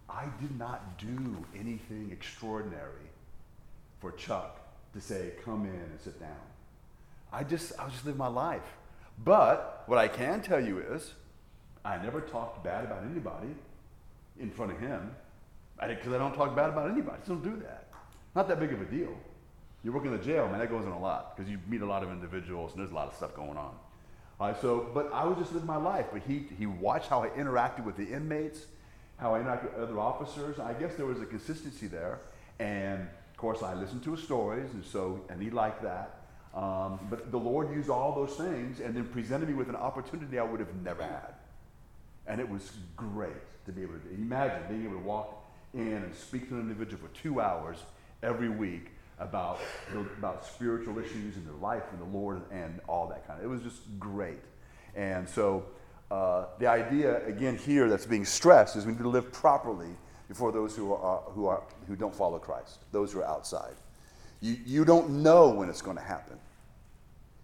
[0.09, 3.09] I did not do anything extraordinary
[4.00, 4.61] for Chuck
[4.94, 6.37] to say, "Come in and sit down."
[7.33, 8.76] I just, I was just living my life.
[9.24, 11.12] But what I can tell you is,
[11.85, 13.54] I never talked bad about anybody
[14.38, 15.14] in front of him
[15.88, 17.16] because I, I, don't talk bad about anybody.
[17.24, 17.88] I don't do that.
[18.35, 19.14] Not that big of a deal.
[19.83, 21.87] You work in the jail, man, that goes in a lot because you meet a
[21.87, 23.74] lot of individuals and there's a lot of stuff going on.
[24.40, 26.07] Right, so, but I was just living my life.
[26.11, 28.64] But he, he watched how I interacted with the inmates,
[29.18, 30.59] how I interacted with other officers.
[30.59, 32.20] I guess there was a consistency there.
[32.59, 36.16] And of course, I listened to his stories, and so, and he liked that.
[36.55, 40.38] Um, but the Lord used all those things and then presented me with an opportunity
[40.38, 41.35] I would have never had.
[42.26, 43.33] And it was great
[43.66, 47.07] to be able to imagine being able to walk in and speak to an individual
[47.07, 47.76] for two hours
[48.22, 49.61] every week about,
[50.18, 53.44] about spiritual issues in their life and the Lord and all that kind of.
[53.44, 54.40] It was just great.
[54.96, 55.64] And so
[56.11, 59.94] uh, the idea again here that's being stressed is we need to live properly
[60.26, 63.74] before those who are, who are who don't follow Christ, those who are outside.
[64.40, 66.38] You, you don't know when it's going to happen.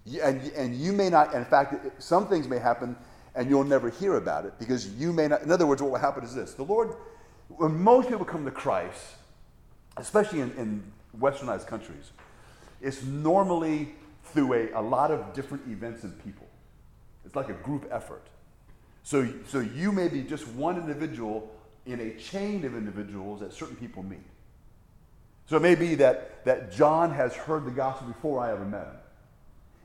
[0.04, 2.96] You, and, and you may not, in fact, some things may happen
[3.34, 5.42] and you'll never hear about it because you may not.
[5.42, 6.94] In other words, what will happen is this the Lord,
[7.48, 9.16] when most people come to Christ,
[9.96, 12.12] especially in, in westernized countries,
[12.80, 16.46] it's normally through a, a lot of different events and people.
[17.24, 18.22] It's like a group effort.
[19.02, 21.50] So, so you may be just one individual
[21.86, 24.18] in a chain of individuals that certain people meet.
[25.48, 28.86] So it may be that, that John has heard the gospel before I ever met
[28.86, 28.96] him.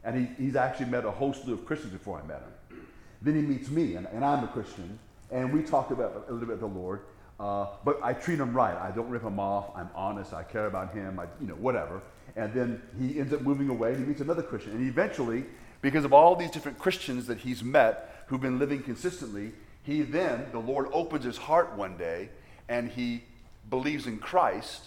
[0.04, 2.82] And he, he's actually met a host of Christians before I met him.
[3.22, 4.98] Then he meets me, and, and I'm a Christian,
[5.30, 7.02] and we talk about a little bit of the Lord.
[7.41, 8.77] Uh, but I treat him right.
[8.77, 9.71] I don't rip him off.
[9.75, 10.34] I'm honest.
[10.34, 11.19] I care about him.
[11.19, 12.01] I, you know, whatever.
[12.36, 14.73] And then he ends up moving away, and he meets another Christian.
[14.73, 15.45] And eventually,
[15.82, 20.45] because of all these different Christians that he's met who've been living consistently, he then,
[20.51, 22.30] the Lord opens his heart one day,
[22.69, 23.23] and he
[23.69, 24.84] believes in Christ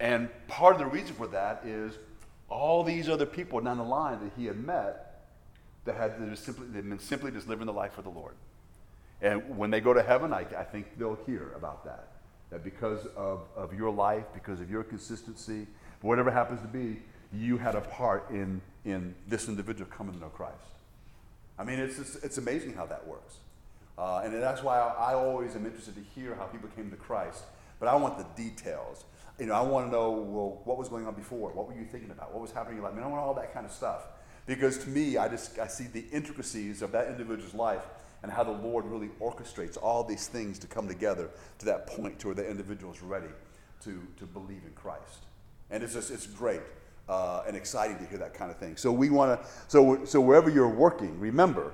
[0.00, 1.98] and part of the reason for that is
[2.48, 5.26] all these other people down the line that he had met
[5.84, 8.34] that had simply that been simply just living the life for the Lord.
[9.22, 12.08] And when they go to heaven, I, I think they'll hear about that.
[12.50, 15.66] That because of, of your life, because of your consistency,
[16.00, 17.00] whatever happens to be,
[17.32, 20.56] you had a part in, in this individual coming to know Christ.
[21.58, 23.36] I mean, it's, just, it's amazing how that works.
[23.98, 26.96] Uh, and that's why I, I always am interested to hear how people came to
[26.96, 27.44] Christ.
[27.78, 29.04] But I want the details
[29.40, 31.50] you know, I want to know, well, what was going on before?
[31.50, 32.32] What were you thinking about?
[32.32, 32.92] What was happening in your life?
[32.92, 34.02] I mean, I want all that kind of stuff.
[34.46, 37.82] Because to me, I just I see the intricacies of that individual's life
[38.22, 42.18] and how the Lord really orchestrates all these things to come together to that point
[42.20, 43.28] to where the individual is ready
[43.84, 45.24] to, to believe in Christ.
[45.70, 46.60] And it's just, it's great
[47.08, 48.76] uh, and exciting to hear that kind of thing.
[48.76, 51.72] So we want to, so, so wherever you're working, remember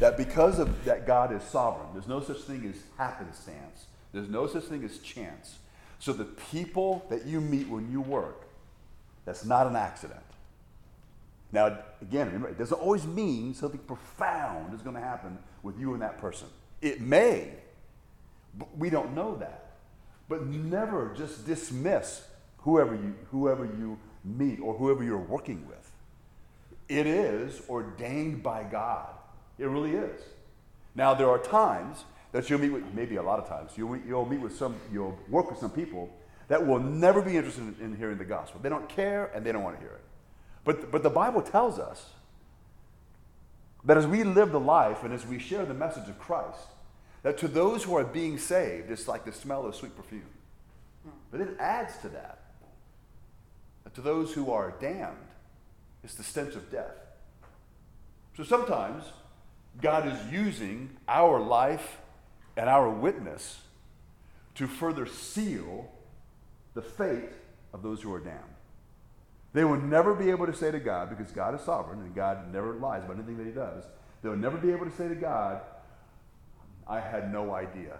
[0.00, 3.86] that because of that God is sovereign, there's no such thing as happenstance.
[4.12, 5.58] There's no such thing as chance.
[5.98, 8.46] So the people that you meet when you work,
[9.24, 10.20] that's not an accident.
[11.52, 15.94] Now, again, remember, it doesn't always mean something profound is going to happen with you
[15.94, 16.48] and that person.
[16.82, 17.52] It may,
[18.56, 19.72] but we don't know that.
[20.28, 22.22] But never just dismiss
[22.58, 25.90] whoever you, whoever you meet or whoever you're working with.
[26.88, 29.08] It is ordained by God.
[29.58, 30.20] It really is.
[30.94, 34.26] Now, there are times that you'll meet with, maybe a lot of times, you'll, you'll
[34.26, 36.10] meet with some, you'll work with some people
[36.48, 38.60] that will never be interested in, in hearing the gospel.
[38.62, 40.04] They don't care and they don't want to hear it.
[40.68, 42.10] But, but the Bible tells us
[43.86, 46.60] that as we live the life and as we share the message of Christ,
[47.22, 50.28] that to those who are being saved, it's like the smell of sweet perfume.
[51.30, 52.40] But it adds to that.
[53.84, 55.16] that to those who are damned,
[56.04, 56.92] it's the stench of death.
[58.36, 59.04] So sometimes
[59.80, 61.96] God is using our life
[62.58, 63.62] and our witness
[64.56, 65.90] to further seal
[66.74, 67.32] the fate
[67.72, 68.57] of those who are damned.
[69.52, 72.52] They would never be able to say to God, because God is sovereign and God
[72.52, 73.84] never lies about anything that He does,
[74.22, 75.60] They would never be able to say to God,
[76.86, 77.98] I had no idea.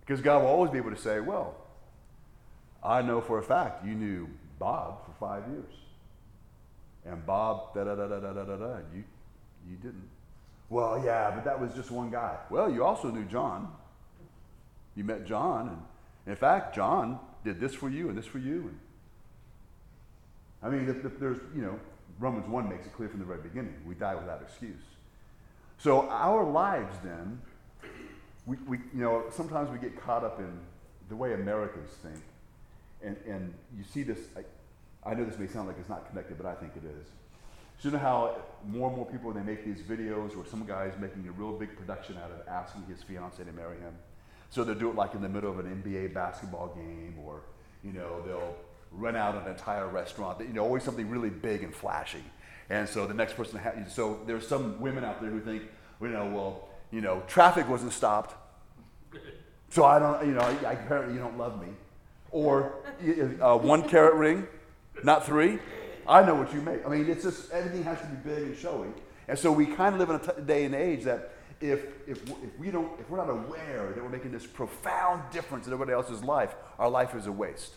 [0.00, 1.54] Because God will always be able to say, Well,
[2.82, 5.72] I know for a fact you knew Bob for five years.
[7.04, 9.04] And Bob, da da da da da da da, you,
[9.68, 10.08] you didn't.
[10.68, 12.36] Well, yeah, but that was just one guy.
[12.50, 13.72] Well, you also knew John.
[14.96, 15.78] You met John, and
[16.26, 18.70] in fact, John did this for you and this for you.
[18.70, 18.78] And
[20.66, 21.78] I mean, if, if there's, you know,
[22.18, 24.82] Romans 1 makes it clear from the very beginning we die without excuse.
[25.78, 27.40] So our lives then,
[28.46, 30.58] we, we, you know, sometimes we get caught up in
[31.08, 32.20] the way Americans think.
[33.02, 36.36] And, and you see this, I, I know this may sound like it's not connected,
[36.36, 37.06] but I think it is.
[37.78, 40.98] So you know how more and more people, they make these videos where some guy's
[40.98, 43.94] making a real big production out of asking his fiance to marry him.
[44.50, 47.42] So they'll do it like in the middle of an NBA basketball game or,
[47.84, 48.56] you know, they'll
[48.96, 50.40] rent out an entire restaurant.
[50.40, 52.24] You know, always something really big and flashy.
[52.68, 55.62] And so the next person, ha- so there's some women out there who think,
[56.00, 58.34] you know, well, you know, traffic wasn't stopped,
[59.70, 61.68] so I don't, you know, I, apparently you don't love me.
[62.30, 62.74] Or
[63.40, 64.46] uh, one carat ring,
[65.02, 65.58] not three.
[66.08, 66.86] I know what you make.
[66.86, 68.88] I mean, it's just everything has to be big and showy.
[69.28, 72.22] And so we kind of live in a t- day and age that if, if,
[72.28, 75.94] if we don't, if we're not aware that we're making this profound difference in everybody
[75.94, 77.74] else's life, our life is a waste.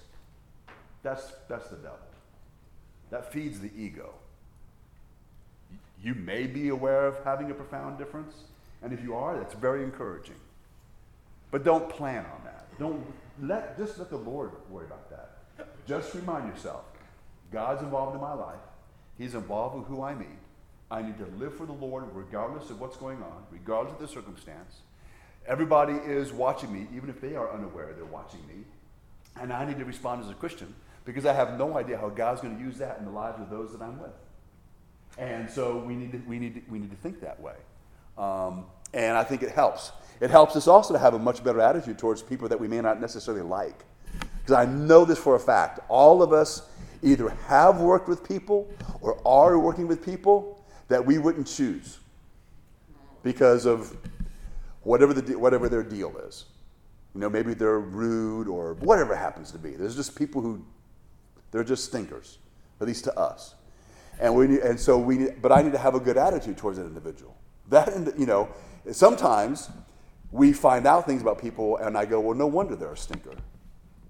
[1.03, 1.97] That's, that's the devil.
[3.09, 4.13] That feeds the ego.
[6.03, 8.35] You may be aware of having a profound difference,
[8.81, 10.35] and if you are, that's very encouraging.
[11.51, 12.65] But don't plan on that.
[12.77, 13.05] Don't
[13.41, 15.31] let just let the Lord worry about that.
[15.87, 16.85] Just remind yourself,
[17.51, 18.59] God's involved in my life.
[19.17, 20.27] He's involved with who I meet.
[20.91, 24.07] I need to live for the Lord regardless of what's going on, regardless of the
[24.07, 24.81] circumstance.
[25.47, 28.63] Everybody is watching me, even if they are unaware they're watching me.
[29.39, 30.73] And I need to respond as a Christian
[31.13, 33.49] because I have no idea how God's going to use that in the lives of
[33.49, 34.11] those that I'm with.
[35.17, 37.55] And so we need to, we need to, we need to think that way.
[38.17, 39.91] Um, and I think it helps.
[40.19, 42.81] It helps us also to have a much better attitude towards people that we may
[42.81, 43.85] not necessarily like.
[44.39, 45.79] Because I know this for a fact.
[45.89, 46.69] All of us
[47.01, 48.69] either have worked with people
[49.01, 51.99] or are working with people that we wouldn't choose
[53.23, 53.95] because of
[54.83, 56.45] whatever, the, whatever their deal is.
[57.13, 59.71] You know, maybe they're rude or whatever happens to be.
[59.71, 60.63] There's just people who
[61.51, 62.37] they're just stinkers,
[62.79, 63.55] at least to us.
[64.19, 66.57] And, we need, and so we need, but I need to have a good attitude
[66.57, 67.35] towards an individual.
[67.69, 68.49] That, you know,
[68.91, 69.69] sometimes
[70.31, 73.33] we find out things about people and I go, well, no wonder they're a stinker.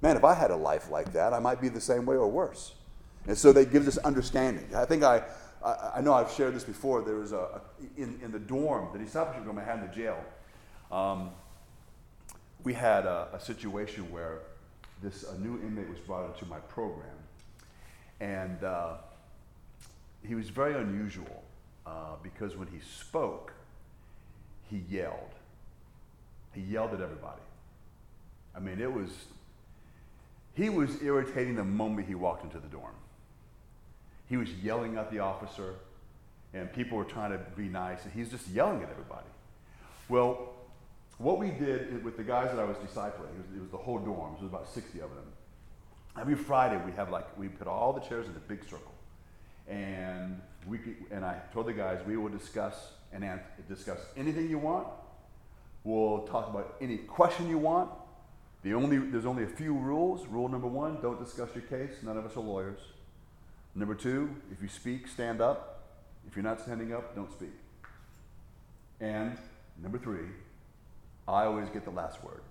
[0.01, 2.27] Man, if I had a life like that, I might be the same way or
[2.27, 2.73] worse.
[3.27, 4.73] And so they give us understanding.
[4.75, 5.23] I think I,
[5.63, 7.01] I, I know I've shared this before.
[7.01, 7.61] There was a,
[7.97, 10.23] in, in the dorm, the discipleship room I had in the jail,
[10.91, 11.31] um,
[12.63, 14.39] we had a, a situation where
[15.01, 17.18] this a new inmate was brought into my program.
[18.19, 18.95] And uh,
[20.27, 21.43] he was very unusual
[21.85, 23.53] uh, because when he spoke,
[24.69, 25.33] he yelled.
[26.53, 27.41] He yelled at everybody.
[28.55, 29.09] I mean, it was,
[30.53, 32.93] he was irritating the moment he walked into the dorm.
[34.27, 35.75] He was yelling at the officer,
[36.53, 39.27] and people were trying to be nice, and he's just yelling at everybody.
[40.07, 40.49] Well,
[41.17, 43.77] what we did with the guys that I was discipling, it was, it was the
[43.77, 45.25] whole dorm, there was about 60 of them.
[46.17, 48.93] Every Friday, we have like, we put all the chairs in a big circle.
[49.67, 50.79] And we
[51.11, 54.87] and I told the guys we will discuss and discuss anything you want.
[55.83, 57.89] We'll talk about any question you want.
[58.63, 60.27] The only, there's only a few rules.
[60.27, 61.93] Rule number one, don't discuss your case.
[62.03, 62.79] None of us are lawyers.
[63.75, 65.83] Number two, if you speak, stand up.
[66.27, 67.53] If you're not standing up, don't speak.
[68.99, 69.37] And
[69.81, 70.27] number three,
[71.27, 72.41] I always get the last word.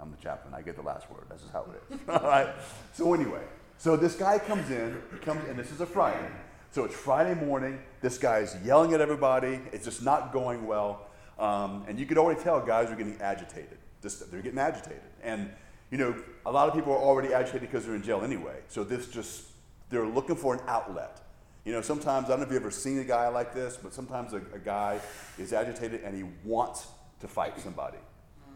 [0.00, 0.54] I'm the chaplain.
[0.54, 1.24] I get the last word.
[1.30, 2.00] This is how it is.
[2.08, 2.48] All right.
[2.92, 3.42] So anyway,
[3.78, 6.28] so this guy comes in, He comes, and this is a Friday.
[6.70, 7.78] So it's Friday morning.
[8.02, 9.60] This guy's yelling at everybody.
[9.72, 11.06] It's just not going well.
[11.38, 13.78] Um, and you could already tell guys are getting agitated.
[14.02, 15.00] Just, they're getting agitated.
[15.22, 15.50] And,
[15.90, 18.60] you know, a lot of people are already agitated because they're in jail anyway.
[18.68, 19.44] So this just,
[19.90, 21.20] they're looking for an outlet.
[21.64, 23.92] You know, sometimes, I don't know if you've ever seen a guy like this, but
[23.92, 25.00] sometimes a, a guy
[25.38, 26.86] is agitated and he wants
[27.20, 27.98] to fight somebody.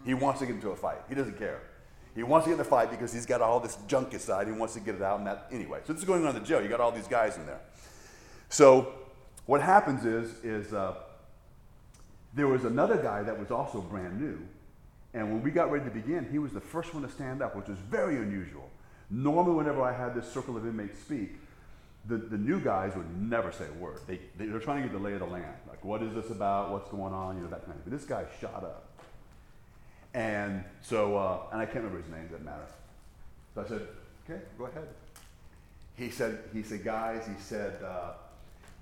[0.05, 0.99] He wants to get into a fight.
[1.09, 1.61] He doesn't care.
[2.15, 4.47] He wants to get in a fight because he's got all this junk inside.
[4.47, 5.81] He wants to get it out, and that anyway.
[5.87, 6.61] So this is going on in the jail.
[6.63, 7.61] You got all these guys in there.
[8.49, 8.93] So
[9.47, 10.95] what happens is, is uh,
[12.35, 14.41] there was another guy that was also brand new,
[15.15, 17.57] and when we got ready to begin, he was the first one to stand up,
[17.57, 18.69] which was very unusual.
[19.11, 21.35] Normally, whenever I had this circle of inmates speak,
[22.07, 23.99] the, the new guys would never say a word.
[24.07, 25.55] They, they, are trying to get the lay of the land.
[25.69, 26.71] Like, what is this about?
[26.71, 27.37] What's going on?
[27.37, 27.91] You know, that kind of thing.
[27.91, 28.90] But this guy shot up.
[30.15, 32.67] And so, uh, and I can't remember his name, doesn't matter.
[33.55, 33.87] So I said,
[34.29, 34.89] okay, go ahead.
[35.97, 38.13] He said, he said, guys, he said, uh,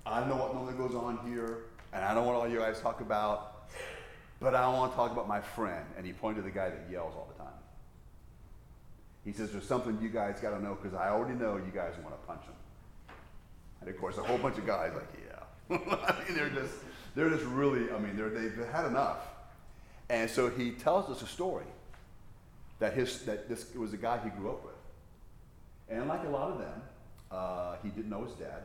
[0.05, 2.77] I don't know what normally goes on here, and I don't want all you guys
[2.77, 3.69] to talk about,
[4.39, 5.85] but I want to talk about my friend.
[5.97, 7.53] And he pointed to the guy that yells all the time.
[9.25, 11.93] He says, There's something you guys got to know because I already know you guys
[12.03, 12.53] want to punch him.
[13.81, 15.77] And of course, a whole bunch of guys like, Yeah.
[16.07, 16.73] I mean, they're just,
[17.15, 19.19] they're just really, I mean, they're, they've had enough.
[20.09, 21.65] And so he tells us a story
[22.79, 24.73] that, his, that this was a guy he grew up with.
[25.89, 26.81] And like a lot of them,
[27.31, 28.63] uh, he didn't know his dad.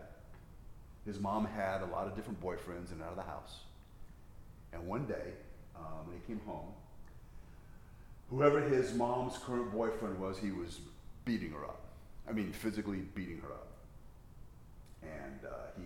[1.05, 3.61] His mom had a lot of different boyfriends in and out of the house.
[4.73, 5.33] And one day,
[5.77, 6.69] um, when he came home,
[8.31, 10.81] whoever his mom's current boyfriend was, he was
[11.25, 11.81] beating her up.
[12.29, 13.69] I mean, physically beating her up.
[15.03, 15.85] And uh, he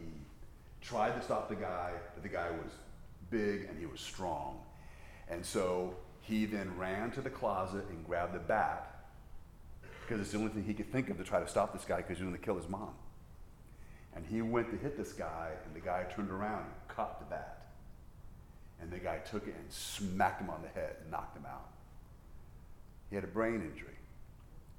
[0.80, 2.70] tried to stop the guy, but the guy was
[3.30, 4.60] big and he was strong.
[5.30, 8.98] And so he then ran to the closet and grabbed the bat
[10.08, 11.98] because it's the only thing he could think of to try to stop this guy
[11.98, 12.94] because he was going to kill his mom.
[14.14, 17.26] And he went to hit this guy, and the guy turned around and caught the
[17.26, 17.66] bat.
[18.80, 21.68] And the guy took it and smacked him on the head and knocked him out.
[23.10, 23.94] He had a brain injury.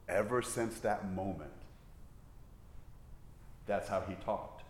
[0.07, 1.51] Ever since that moment,
[3.67, 4.63] that's how he talked.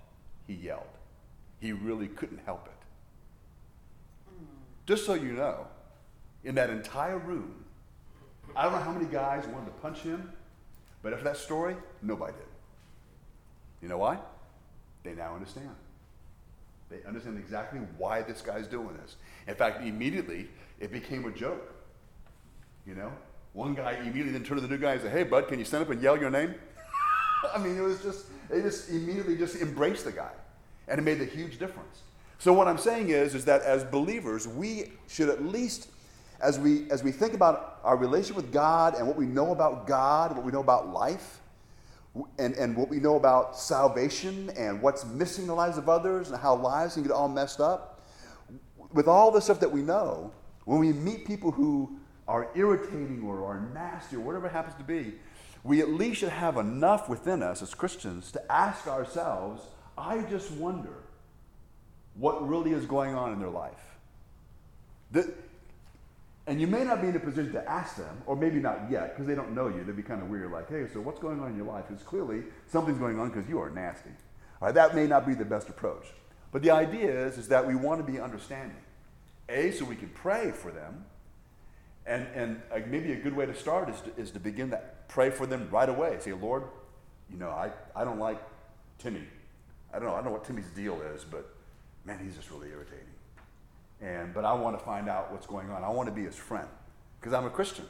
[0.46, 0.84] He yelled.
[1.62, 2.79] He really couldn't help it.
[4.90, 5.68] Just so you know,
[6.44, 7.64] in that entire room,
[8.56, 10.34] I don't know how many guys wanted to punch him,
[11.04, 12.48] but after that story, nobody did.
[13.84, 14.18] You know why?
[15.04, 15.70] They now understand.
[16.90, 19.18] They understand exactly why this guy's doing this.
[19.48, 21.72] In fact, immediately it became a joke.
[22.88, 23.12] You know,
[23.54, 25.66] one guy immediately then turned to the new guy and said, "Hey, bud, can you
[25.66, 26.56] stand up and yell your name?"
[27.54, 30.32] I mean, it was just they just immediately just embraced the guy,
[30.88, 32.00] and it made a huge difference.
[32.40, 35.90] So what I'm saying is, is that as believers, we should at least,
[36.42, 39.86] as we as we think about our relationship with God and what we know about
[39.86, 41.42] God, what we know about life,
[42.38, 46.30] and, and what we know about salvation and what's missing in the lives of others
[46.30, 48.02] and how lives can get all messed up,
[48.94, 50.32] with all the stuff that we know,
[50.64, 55.14] when we meet people who are irritating or are nasty or whatever happens to be,
[55.64, 59.64] we at least should have enough within us as Christians to ask ourselves,
[59.98, 60.94] I just wonder
[62.16, 63.74] what really is going on in their life.
[65.12, 65.32] The,
[66.48, 69.14] and you may not be in a position to ask them, or maybe not yet,
[69.14, 69.84] because they don't know you.
[69.84, 71.86] They'd be kind of weird, like, hey, so what's going on in your life?
[71.88, 74.10] Because clearly something's going on because you are nasty.
[74.62, 76.08] All right, that may not be the best approach.
[76.52, 78.78] But the idea is, is that we want to be understanding.
[79.48, 81.06] A, so we can pray for them.
[82.06, 85.30] And, and maybe a good way to start is to, is to begin to pray
[85.30, 86.18] for them right away.
[86.20, 86.64] Say, Lord,
[87.30, 88.42] you know, I, I don't like
[88.98, 89.24] Timmy.
[89.94, 90.14] I don't know.
[90.14, 91.48] I don't know what Timmy's deal is, but
[92.10, 93.06] man, he's just really irritating.
[94.02, 95.84] And, but I want to find out what's going on.
[95.84, 96.68] I want to be his friend
[97.20, 97.86] because I'm a Christian.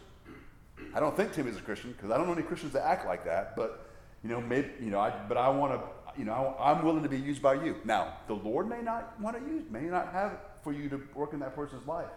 [0.93, 3.25] I don't think Timmy's a Christian because I don't know any Christians that act like
[3.25, 3.55] that.
[3.55, 3.89] But
[4.23, 5.87] you know, maybe you know, I, but I want to.
[6.17, 7.75] You know, I'm willing to be used by you.
[7.85, 11.33] Now, the Lord may not want to use, may not have for you to work
[11.33, 12.09] in that person's life.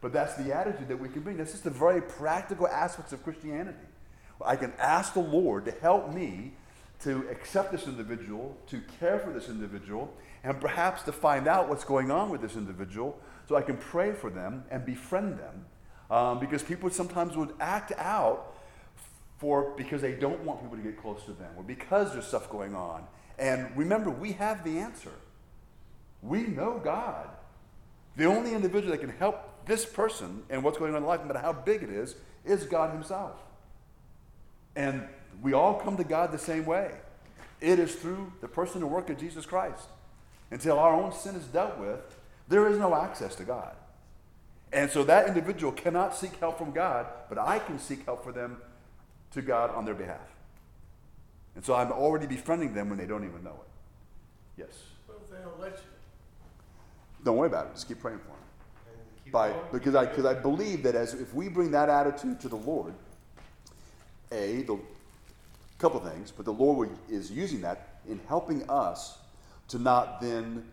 [0.00, 1.36] But that's the attitude that we can bring.
[1.36, 3.78] That's just the very practical aspects of Christianity.
[4.44, 6.54] I can ask the Lord to help me
[7.02, 10.12] to accept this individual, to care for this individual,
[10.44, 13.18] and perhaps to find out what's going on with this individual
[13.48, 15.66] so I can pray for them and befriend them.
[16.10, 18.56] Um, because people sometimes would act out
[19.38, 22.50] for because they don't want people to get close to them or because there's stuff
[22.50, 23.06] going on.
[23.38, 25.12] And remember, we have the answer.
[26.22, 27.28] We know God.
[28.16, 31.26] The only individual that can help this person and what's going on in life, no
[31.26, 33.36] matter how big it is, is God Himself.
[34.74, 35.06] And
[35.40, 36.92] we all come to God the same way.
[37.60, 39.88] It is through the person and work of Jesus Christ.
[40.50, 42.00] Until our own sin is dealt with,
[42.48, 43.74] there is no access to God.
[44.72, 48.32] And so that individual cannot seek help from God, but I can seek help for
[48.32, 48.58] them
[49.32, 50.20] to God on their behalf.
[51.54, 54.60] And so I'm already befriending them when they don't even know it.
[54.60, 54.82] Yes.
[55.06, 55.78] What if they don't let you?
[57.24, 57.74] Don't worry about it.
[57.74, 59.32] Just keep praying for them.
[59.32, 59.62] By, going?
[59.72, 62.94] because I because I believe that as if we bring that attitude to the Lord,
[64.32, 64.78] a the
[65.78, 69.18] couple things, but the Lord is using that in helping us
[69.68, 70.64] to not then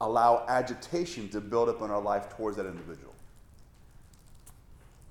[0.00, 3.14] allow agitation to build up in our life towards that individual.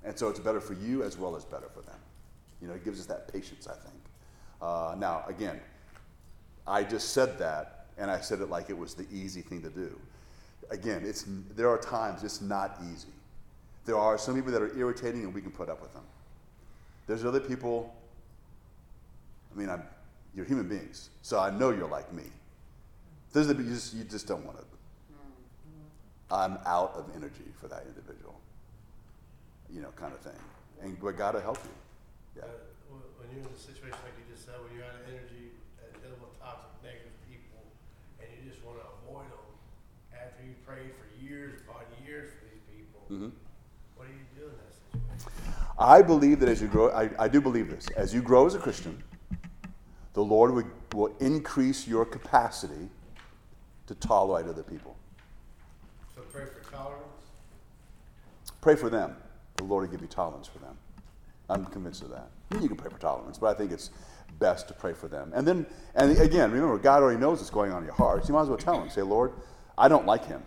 [0.03, 1.99] And so it's better for you as well as better for them.
[2.61, 4.01] You know, it gives us that patience, I think.
[4.61, 5.59] Uh, now, again,
[6.67, 9.69] I just said that, and I said it like it was the easy thing to
[9.69, 9.99] do.
[10.69, 13.09] Again, it's, there are times it's not easy.
[13.85, 16.03] There are some people that are irritating, and we can put up with them.
[17.07, 17.93] There's other people,
[19.53, 19.83] I mean, I'm,
[20.35, 22.23] you're human beings, so I know you're like me.
[23.33, 24.65] There's the, you, just, you just don't want to.
[26.33, 28.39] I'm out of energy for that individual,
[29.69, 30.39] you know, kind of thing.
[30.81, 32.41] And but God will help you.
[32.41, 32.43] Yeah.
[32.47, 32.47] Uh,
[32.89, 33.01] when-
[33.35, 35.51] you're in a situation like you just said, when you're out of energy
[35.83, 37.63] and dealing with toxic, negative people,
[38.19, 39.47] and you just want to avoid them
[40.11, 43.31] after you prayed for years upon years for these people, Mhm.
[43.95, 45.55] what do you do in that situation?
[45.79, 47.87] I believe that as you grow, I, I do believe this.
[47.95, 49.03] As you grow as a Christian,
[50.13, 52.89] the Lord will, will increase your capacity
[53.91, 54.95] to tolerate other people.
[56.15, 57.03] So pray for tolerance.
[58.61, 59.15] Pray for them.
[59.57, 60.77] The Lord will give you tolerance for them.
[61.49, 62.29] I'm convinced of that.
[62.61, 63.89] You can pray for tolerance, but I think it's
[64.39, 65.31] best to pray for them.
[65.35, 65.65] And then,
[65.95, 68.23] and again, remember, God already knows what's going on in your heart.
[68.23, 68.89] So you might as well tell Him.
[68.89, 69.33] Say, Lord,
[69.77, 70.41] I don't like him,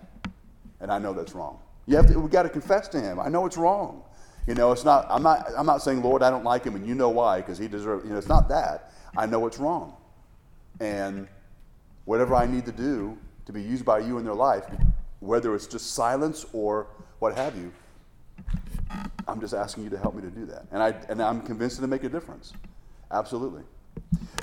[0.80, 1.58] and I know that's wrong.
[1.86, 3.20] You have to, we got to confess to Him.
[3.20, 4.02] I know it's wrong.
[4.46, 5.06] You know, it's not.
[5.10, 5.50] I'm not.
[5.56, 8.04] I'm not saying, Lord, I don't like him, and you know why, because he deserves.
[8.04, 8.92] You know, it's not that.
[9.16, 9.96] I know it's wrong,
[10.80, 11.26] and
[12.04, 14.64] whatever I need to do to be used by you in their life,
[15.20, 16.86] whether it's just silence or
[17.18, 17.72] what have you,
[19.26, 20.66] I'm just asking you to help me to do that.
[20.70, 22.52] And, I, and I'm convinced it'll make a difference.
[23.10, 23.62] Absolutely.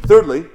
[0.03, 0.45] Thirdly,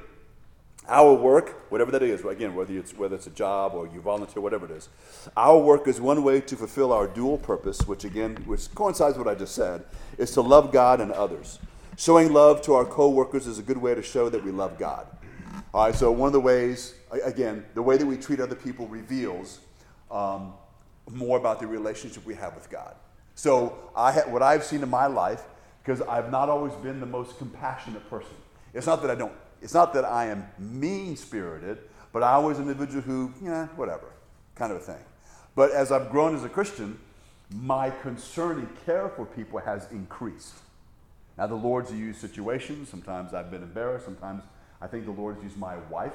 [0.88, 4.40] our work, whatever that is, again, whether it's, whether it's a job or you volunteer,
[4.40, 4.88] whatever it is,
[5.36, 9.26] our work is one way to fulfill our dual purpose, which again, which coincides with
[9.26, 9.84] what I just said,
[10.16, 11.58] is to love God and others.
[11.96, 15.06] Showing love to our coworkers is a good way to show that we love God.
[15.72, 16.94] All right, so one of the ways,
[17.24, 19.60] again, the way that we treat other people reveals
[20.10, 20.54] um,
[21.10, 22.94] more about the relationship we have with God.
[23.34, 25.42] So I ha- what I've seen in my life,
[25.82, 28.34] because I've not always been the most compassionate person.
[28.74, 29.32] It's not that I don't.
[29.62, 31.78] It's not that I am mean spirited,
[32.12, 34.06] but I was an individual who, yeah, whatever,
[34.54, 35.04] kind of a thing.
[35.54, 36.98] But as I've grown as a Christian,
[37.50, 40.54] my concern and care for people has increased.
[41.38, 42.88] Now the Lord's used situations.
[42.88, 44.04] Sometimes I've been embarrassed.
[44.04, 44.42] Sometimes
[44.80, 46.12] I think the Lord's used my wife,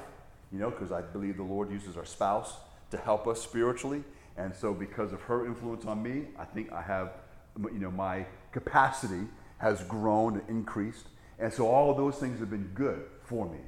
[0.52, 2.56] you know, because I believe the Lord uses our spouse
[2.92, 4.04] to help us spiritually.
[4.38, 7.14] And so, because of her influence on me, I think I have,
[7.58, 11.08] you know, my capacity has grown and increased.
[11.40, 13.60] And so, all of those things have been good for me.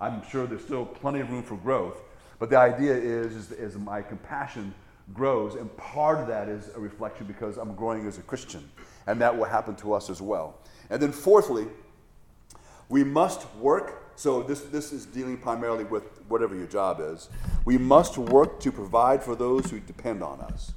[0.00, 2.00] I'm sure there's still plenty of room for growth,
[2.38, 4.74] but the idea is, is, is my compassion
[5.14, 8.68] grows, and part of that is a reflection because I'm growing as a Christian,
[9.06, 10.58] and that will happen to us as well.
[10.90, 11.66] And then, fourthly,
[12.88, 17.28] we must work so this, this is dealing primarily with whatever your job is.
[17.64, 20.72] We must work to provide for those who depend on us.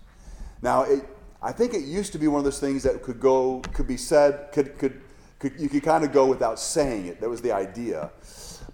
[0.61, 1.03] Now, it,
[1.41, 3.97] I think it used to be one of those things that could go, could be
[3.97, 5.01] said, could, could,
[5.39, 7.19] could you could kind of go without saying it.
[7.19, 8.11] That was the idea.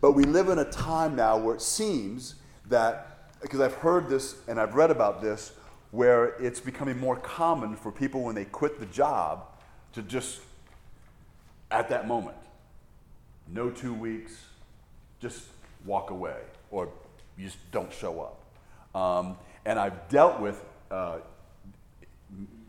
[0.02, 4.36] But we live in a time now where it seems that, because I've heard this
[4.50, 5.54] and I've read about this,
[5.92, 9.46] where it's becoming more common for people when they quit the job
[9.94, 10.42] to just,
[11.72, 12.36] at that moment,
[13.48, 14.47] no two weeks,
[15.22, 15.44] just
[15.86, 16.38] walk away
[16.72, 16.90] or
[17.38, 19.00] you just don't show up.
[19.00, 21.18] Um, and I've dealt with, uh,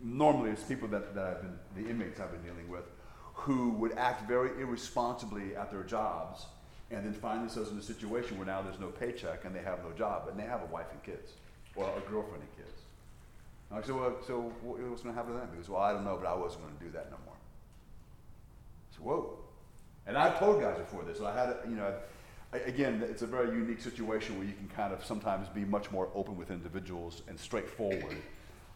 [0.02, 2.84] normally it's people that, that I've been, the inmates I've been dealing with,
[3.34, 6.46] who would act very irresponsibly at their jobs
[6.90, 9.82] and then find themselves in a situation where now there's no paycheck and they have
[9.84, 11.32] no job and they have a wife and kids
[11.76, 12.82] or a girlfriend and kids.
[13.70, 15.48] And I said, well, so what's going to happen to them?
[15.52, 17.36] He goes, well, I don't know, but I wasn't going to do that no more.
[18.90, 19.38] I said, whoa.
[20.06, 21.18] And I've told guys before this.
[21.18, 21.94] So I had, you know,
[22.52, 26.08] again, it's a very unique situation where you can kind of sometimes be much more
[26.14, 28.16] open with individuals and straightforward.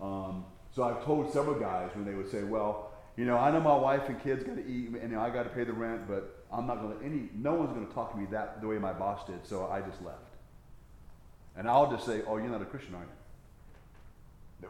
[0.00, 0.44] Um,
[0.74, 3.76] so I've told several guys when they would say, well, you know, I know my
[3.76, 6.08] wife and kids got to eat and you know, I got to pay the rent,
[6.08, 8.68] but I'm not going to, any, no one's going to talk to me that the
[8.68, 10.18] way my boss did, so I just left.
[11.56, 14.68] And I'll just say, oh, you're not a Christian, are you?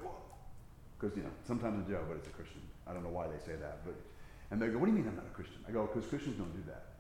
[0.99, 2.61] Because, you know, sometimes in jail, but it's a Christian.
[2.87, 3.85] I don't know why they say that.
[3.85, 3.95] but
[4.51, 5.59] And they go, what do you mean I'm not a Christian?
[5.69, 6.92] I go, because Christians don't do that.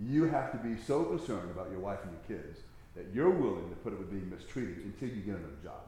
[0.00, 2.60] You have to be so concerned about your wife and your kids
[2.96, 5.82] that you're willing to put up with being mistreated until you get another job.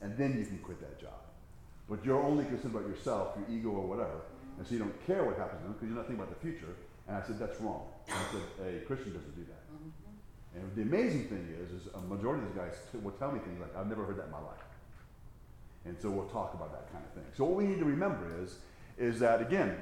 [0.00, 1.18] And then you can quit that job.
[1.88, 4.20] But you're only concerned about yourself, your ego, or whatever.
[4.58, 6.40] And so you don't care what happens to them because you're not thinking about the
[6.40, 6.74] future.
[7.08, 7.86] And I said, that's wrong.
[8.08, 9.62] And I said, a Christian doesn't do that.
[9.70, 10.58] Mm-hmm.
[10.58, 13.38] And the amazing thing is, is a majority of these guys t- will tell me
[13.40, 14.64] things like, I've never heard that in my life.
[15.84, 17.24] And so we'll talk about that kind of thing.
[17.36, 18.56] So what we need to remember is,
[18.98, 19.76] is that again,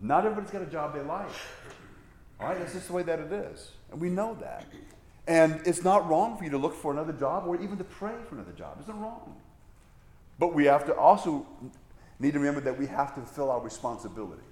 [0.00, 1.28] not everybody's got a job they like.
[2.40, 3.70] All right, that's just the way that it is.
[3.90, 4.64] And we know that.
[5.26, 8.14] And it's not wrong for you to look for another job or even to pray
[8.28, 8.76] for another job.
[8.78, 9.36] It's not wrong.
[10.38, 11.46] But we have to also
[12.18, 14.42] need to remember that we have to fulfill our responsibilities.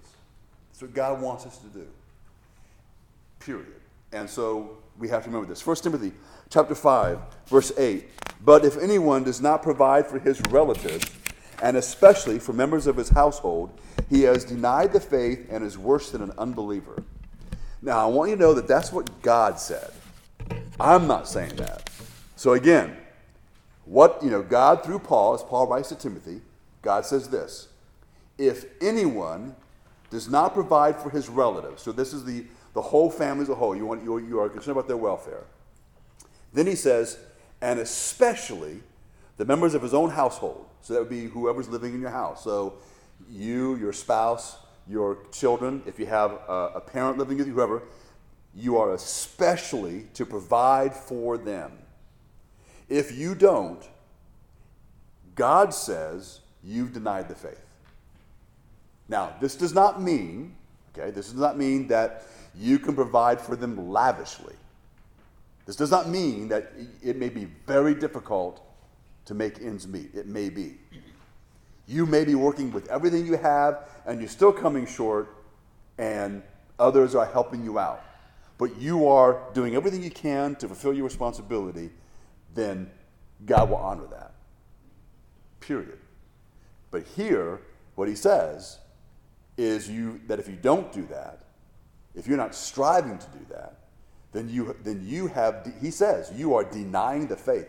[0.71, 1.87] That's what God wants us to do.
[3.39, 3.81] Period.
[4.13, 5.65] And so we have to remember this.
[5.65, 6.13] 1 Timothy
[6.49, 8.09] chapter 5, verse 8.
[8.45, 11.11] But if anyone does not provide for his relatives,
[11.63, 13.71] and especially for members of his household,
[14.11, 17.03] he has denied the faith and is worse than an unbeliever.
[17.85, 19.91] Now, I want you to know that that's what God said.
[20.81, 21.91] I'm not saying that.
[22.35, 22.97] So, again,
[23.85, 26.41] what, you know, God through Paul, as Paul writes to Timothy,
[26.81, 27.69] God says this
[28.39, 29.55] If anyone
[30.09, 33.55] does not provide for his relatives, so this is the, the whole family as a
[33.55, 35.45] whole, you, want, you, you are concerned about their welfare.
[36.55, 37.19] Then he says,
[37.61, 38.81] and especially
[39.37, 40.67] the members of his own household.
[40.81, 42.43] So that would be whoever's living in your house.
[42.43, 42.75] So
[43.31, 44.57] You, your spouse,
[44.89, 47.83] your children, if you have a, a parent living with you, whoever,
[48.55, 51.73] you are especially to provide for them.
[52.89, 53.83] If you don't,
[55.35, 57.61] God says you've denied the faith.
[59.09, 60.55] Now, this does not mean,
[60.97, 62.25] okay, this does not mean that
[62.55, 64.55] you can provide for them lavishly.
[65.67, 66.73] This does not mean that
[67.03, 68.61] it may be very difficult
[69.25, 70.15] to make ends meet.
[70.15, 70.77] It may be.
[71.87, 75.35] You may be working with everything you have and you're still coming short,
[75.99, 76.43] and
[76.79, 78.03] others are helping you out.
[78.59, 81.91] But you are doing everything you can to fulfill your responsibility,
[82.55, 82.91] then
[83.45, 84.33] God will honor that.
[85.61, 85.99] Period.
[86.91, 87.61] But here,
[87.95, 88.79] what he says
[89.57, 91.41] is you that if you don't do that,
[92.15, 93.79] if you're not striving to do that,
[94.33, 97.69] then you then you have he says you are denying the faith.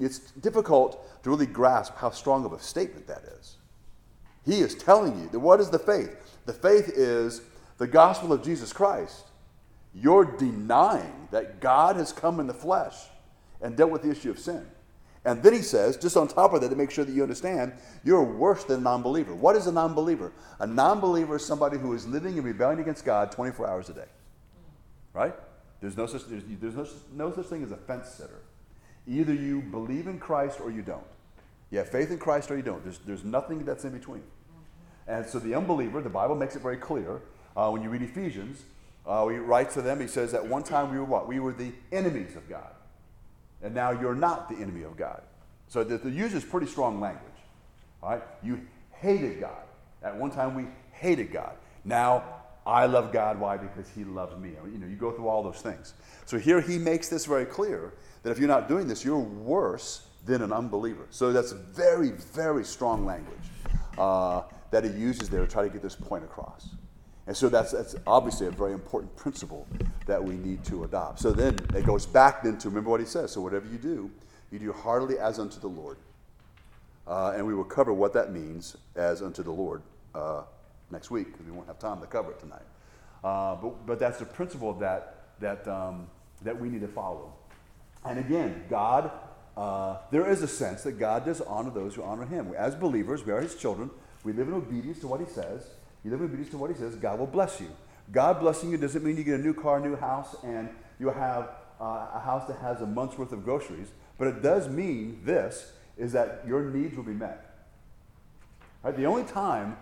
[0.00, 3.56] It's difficult to really grasp how strong of a statement that is.
[4.44, 6.38] He is telling you that what is the faith?
[6.46, 7.42] The faith is
[7.78, 9.26] the gospel of Jesus Christ.
[9.94, 12.96] You're denying that God has come in the flesh
[13.60, 14.66] and dealt with the issue of sin.
[15.24, 17.74] And then he says, just on top of that, to make sure that you understand,
[18.02, 19.34] you're worse than a non believer.
[19.34, 20.32] What is a non believer?
[20.58, 23.94] A non believer is somebody who is living in rebellion against God 24 hours a
[23.94, 24.08] day.
[25.12, 25.34] Right?
[25.80, 28.40] There's no such, there's, there's no, no such thing as a fence sitter.
[29.06, 31.04] Either you believe in Christ or you don't.
[31.70, 32.82] You have faith in Christ or you don't.
[32.84, 34.22] There's, there's nothing that's in between.
[35.08, 37.22] And so the unbeliever, the Bible makes it very clear.
[37.56, 38.62] Uh, when you read Ephesians,
[39.06, 41.26] uh, he writes to them, he says, At one time we were what?
[41.26, 42.72] We were the enemies of God
[43.62, 45.22] and now you're not the enemy of God.
[45.68, 47.22] So the, the uses pretty strong language.
[48.02, 48.22] All right?
[48.42, 48.60] You
[48.92, 49.62] hated God.
[50.02, 51.54] At one time we hated God.
[51.84, 52.24] Now
[52.66, 53.40] I love God.
[53.40, 53.56] Why?
[53.56, 54.50] Because He loves me.
[54.72, 55.94] You know, you go through all those things.
[56.26, 57.92] So here he makes this very clear
[58.22, 61.06] that if you're not doing this, you're worse than an unbeliever.
[61.10, 63.38] So that's very, very strong language
[63.98, 66.68] uh, that he uses there to try to get this point across.
[67.26, 69.66] And so that's, that's obviously a very important principle
[70.06, 71.20] that we need to adopt.
[71.20, 73.32] So then it goes back then to remember what he says.
[73.32, 74.10] So whatever you do,
[74.50, 75.98] you do heartily as unto the Lord.
[77.06, 79.82] Uh, and we will cover what that means as unto the Lord
[80.14, 80.42] uh,
[80.92, 82.62] next week because we won't have time to cover it tonight.
[83.24, 86.06] Uh, but, but that's the principle that, that, um,
[86.42, 87.32] that we need to follow.
[88.04, 89.10] And again, God,
[89.56, 92.52] uh, there is a sense that God does honor those who honor him.
[92.56, 93.90] As believers, we are his children.
[94.24, 95.66] We live in obedience to what he says.
[96.04, 97.70] You live in obedience to what he says, God will bless you.
[98.10, 100.68] God blessing you doesn't mean you get a new car, new house, and
[100.98, 103.88] you have uh, a house that has a month's worth of groceries.
[104.18, 107.52] But it does mean this is that your needs will be met.
[108.82, 108.96] Right?
[108.96, 109.76] The only time,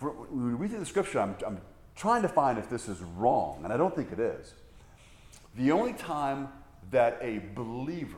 [0.00, 1.60] when we read the scripture, I'm, I'm
[1.94, 4.54] trying to find if this is wrong, and I don't think it is.
[5.56, 6.48] The only time
[6.90, 8.16] that a believer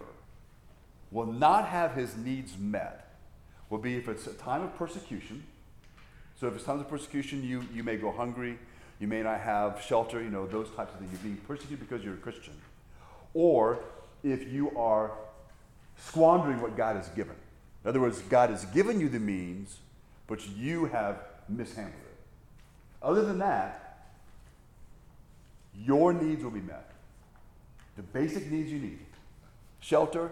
[1.10, 3.16] will not have his needs met
[3.70, 5.44] will be if it's a time of persecution
[6.38, 8.58] so if it's times of persecution, you, you may go hungry,
[9.00, 11.10] you may not have shelter, you know, those types of things.
[11.12, 12.54] You're being persecuted because you're a Christian.
[13.34, 13.80] Or
[14.22, 15.10] if you are
[15.96, 17.34] squandering what God has given.
[17.82, 19.78] In other words, God has given you the means,
[20.28, 22.16] but you have mishandled it.
[23.02, 24.08] Other than that,
[25.74, 26.90] your needs will be met.
[27.96, 28.98] The basic needs you need
[29.80, 30.30] shelter,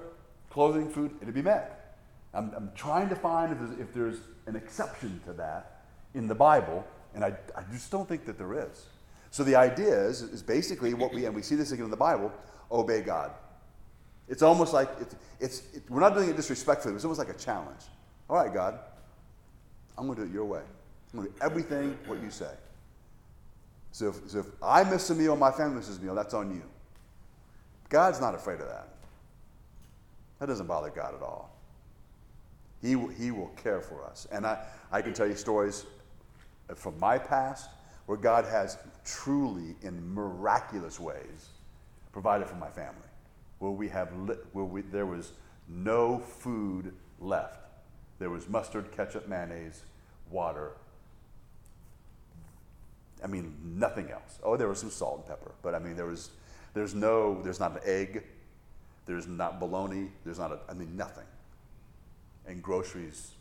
[0.50, 1.96] clothing, food, it'll be met.
[2.34, 6.34] I'm, I'm trying to find if there's, if there's an exception to that in the
[6.34, 8.86] Bible, and I, I just don't think that there is.
[9.30, 11.96] So the idea is, is basically what we, and we see this again in the
[11.96, 12.32] Bible,
[12.70, 13.32] obey God.
[14.28, 17.38] It's almost like, it's, it's it, we're not doing it disrespectfully, it's almost like a
[17.38, 17.80] challenge.
[18.28, 18.78] All right, God,
[19.96, 20.62] I'm going to do it your way.
[21.16, 22.50] I'm going to do everything what you say.
[23.92, 26.54] So if, so if I miss a meal, my family misses a meal, that's on
[26.54, 26.62] you.
[27.88, 28.88] God's not afraid of that.
[30.38, 31.50] That doesn't bother God at all.
[32.82, 34.26] He, he will care for us.
[34.30, 34.62] And I,
[34.92, 35.86] I can tell you stories
[36.74, 37.70] from my past
[38.04, 41.48] where God has truly, in miraculous ways,
[42.12, 43.08] provided for my family,
[43.60, 45.32] where we have li- where we, there was
[45.68, 47.60] no food left.
[48.18, 49.82] There was mustard, ketchup, mayonnaise,
[50.30, 50.72] water.
[53.22, 54.38] I mean, nothing else.
[54.42, 56.30] Oh, there was some salt and pepper, but I mean, there was,
[56.74, 58.24] there's no, there's not an egg,
[59.06, 61.24] there's not bologna, there's not a, I mean, nothing.
[62.46, 63.32] And groceries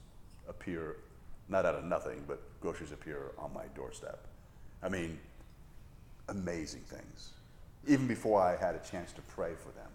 [0.47, 0.97] appear
[1.49, 4.25] not out of nothing, but groceries appear on my doorstep.
[4.81, 5.19] I mean,
[6.29, 7.31] amazing things.
[7.87, 9.89] Even before I had a chance to pray for them.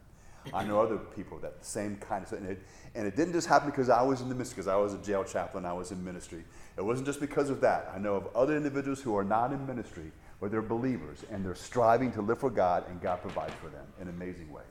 [0.53, 2.41] I know other people that the same kind of stuff.
[2.41, 2.63] And it,
[2.95, 4.99] and it didn't just happen because I was in the ministry, because I was a
[4.99, 6.45] jail chaplain, I was in ministry.
[6.77, 7.91] It wasn't just because of that.
[7.95, 10.11] I know of other individuals who are not in ministry,
[10.41, 13.87] but they're believers, and they're striving to live for God, and God provides for them
[14.01, 14.65] in amazing ways.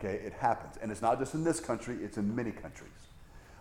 [0.00, 0.76] Okay, it happens.
[0.80, 2.90] And it's not just in this country, it's in many countries.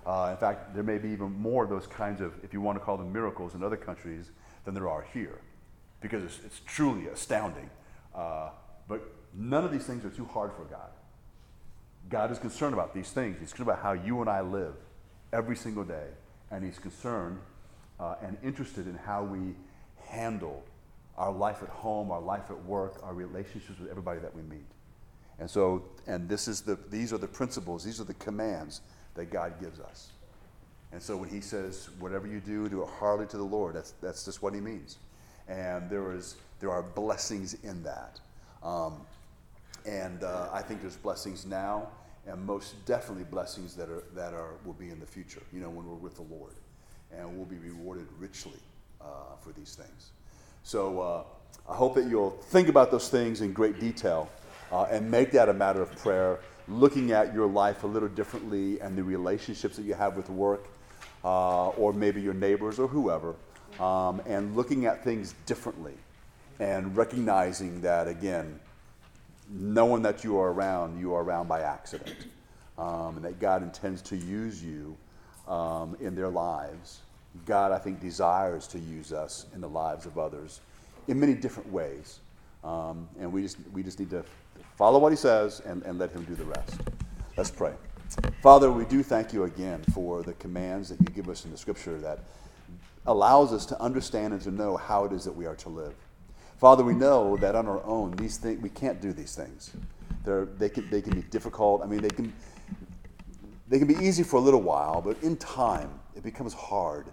[0.06, 2.78] Uh, in fact, there may be even more of those kinds of, if you want
[2.78, 4.30] to call them miracles, in other countries
[4.64, 5.40] than there are here,
[6.02, 7.70] because it's, it's truly astounding.
[8.14, 8.50] Uh,
[8.88, 10.90] but none of these things are too hard for God.
[12.10, 13.38] God is concerned about these things.
[13.40, 14.76] He's concerned about how you and I live
[15.34, 16.08] every single day,
[16.52, 17.40] and He's concerned
[18.00, 19.56] uh, and interested in how we
[20.08, 20.64] handle
[21.18, 24.68] our life at home, our life at work, our relationships with everybody that we meet.
[25.40, 28.82] And so, and this is the, these are the principles, these are the commands
[29.16, 30.12] that God gives us.
[30.92, 33.92] And so when he says, whatever you do, do it heartily to the Lord, that's,
[34.02, 34.98] that's just what he means.
[35.48, 38.20] And there, is, there are blessings in that.
[38.64, 39.02] Um,
[39.86, 41.90] and uh, I think there's blessings now,
[42.28, 45.70] and most definitely blessings that, are, that are, will be in the future, you know,
[45.70, 46.54] when we're with the Lord.
[47.16, 48.60] And we'll be rewarded richly
[49.00, 50.12] uh, for these things.
[50.64, 51.24] So uh,
[51.72, 54.30] I hope that you'll think about those things in great detail
[54.72, 58.82] uh, and make that a matter of prayer, looking at your life a little differently
[58.82, 60.68] and the relationships that you have with work
[61.24, 63.36] uh, or maybe your neighbors or whoever,
[63.80, 65.94] um, and looking at things differently
[66.60, 68.60] and recognizing that, again,
[69.50, 72.28] no one that you are around, you are around by accident.
[72.78, 74.98] Um, and that God intends to use you
[75.48, 77.00] um, in their lives.
[77.46, 80.60] God, I think, desires to use us in the lives of others
[81.08, 82.20] in many different ways.
[82.64, 84.24] Um, and we just, we just need to
[84.76, 86.82] follow what He says and, and let Him do the rest.
[87.38, 87.74] Let's pray.
[88.42, 91.58] Father, we do thank you again for the commands that you give us in the
[91.58, 92.20] Scripture that
[93.08, 95.94] allows us to understand and to know how it is that we are to live.
[96.58, 99.72] Father, we know that on our own, these things we can't do these things.
[100.24, 101.82] They're, they can they can be difficult.
[101.84, 102.34] I mean, they can
[103.68, 107.08] they can be easy for a little while, but in time it becomes hard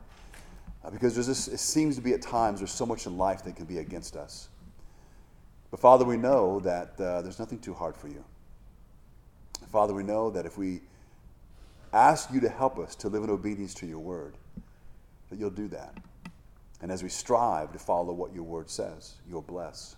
[0.85, 3.45] uh, because there's this, it seems to be at times there's so much in life
[3.45, 4.49] that can be against us.
[5.71, 8.25] But Father, we know that uh, there's nothing too hard for you.
[9.71, 10.81] Father, we know that if we
[11.93, 14.35] ask you to help us to live in obedience to your word,
[15.31, 15.97] that you'll do that.
[16.83, 19.97] And as we strive to follow what your word says, you'll bless.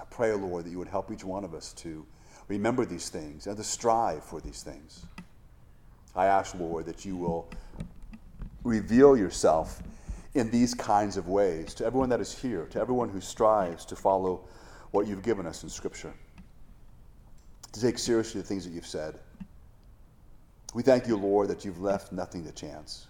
[0.00, 2.06] I pray, Lord, that you would help each one of us to
[2.48, 5.04] remember these things and to strive for these things.
[6.16, 7.48] I ask, Lord, that you will
[8.64, 9.82] reveal yourself
[10.34, 13.96] in these kinds of ways to everyone that is here, to everyone who strives to
[13.96, 14.44] follow
[14.92, 16.14] what you've given us in Scripture,
[17.72, 19.18] to take seriously the things that you've said.
[20.74, 23.08] We thank you, Lord, that you've left nothing to chance.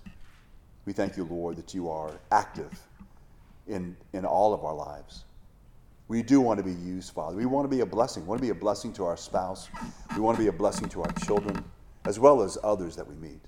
[0.85, 2.71] We thank you, Lord, that you are active
[3.69, 5.25] in, in all of our lives.
[6.09, 7.37] We do want to be used, Father.
[7.37, 8.25] We want to be a blessing.
[8.25, 9.69] We want to be a blessing to our spouse.
[10.15, 11.65] We want to be a blessing to our children,
[12.05, 13.41] as well as others that we meet.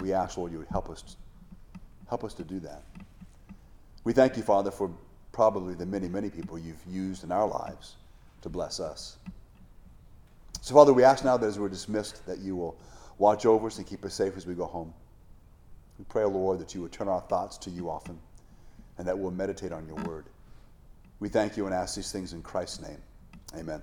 [0.00, 1.16] We ask, Lord, you would help us,
[2.08, 2.82] help us to do that.
[4.04, 4.90] We thank you, Father, for
[5.32, 7.96] probably the many, many people you've used in our lives
[8.42, 9.18] to bless us.
[10.60, 12.76] So, Father, we ask now that as we're dismissed, that you will
[13.18, 14.94] watch over us and keep us safe as we go home.
[15.98, 18.18] We pray, Lord, that you would turn our thoughts to you often
[18.98, 20.26] and that we'll meditate on your word.
[21.20, 23.00] We thank you and ask these things in Christ's name.
[23.56, 23.82] Amen.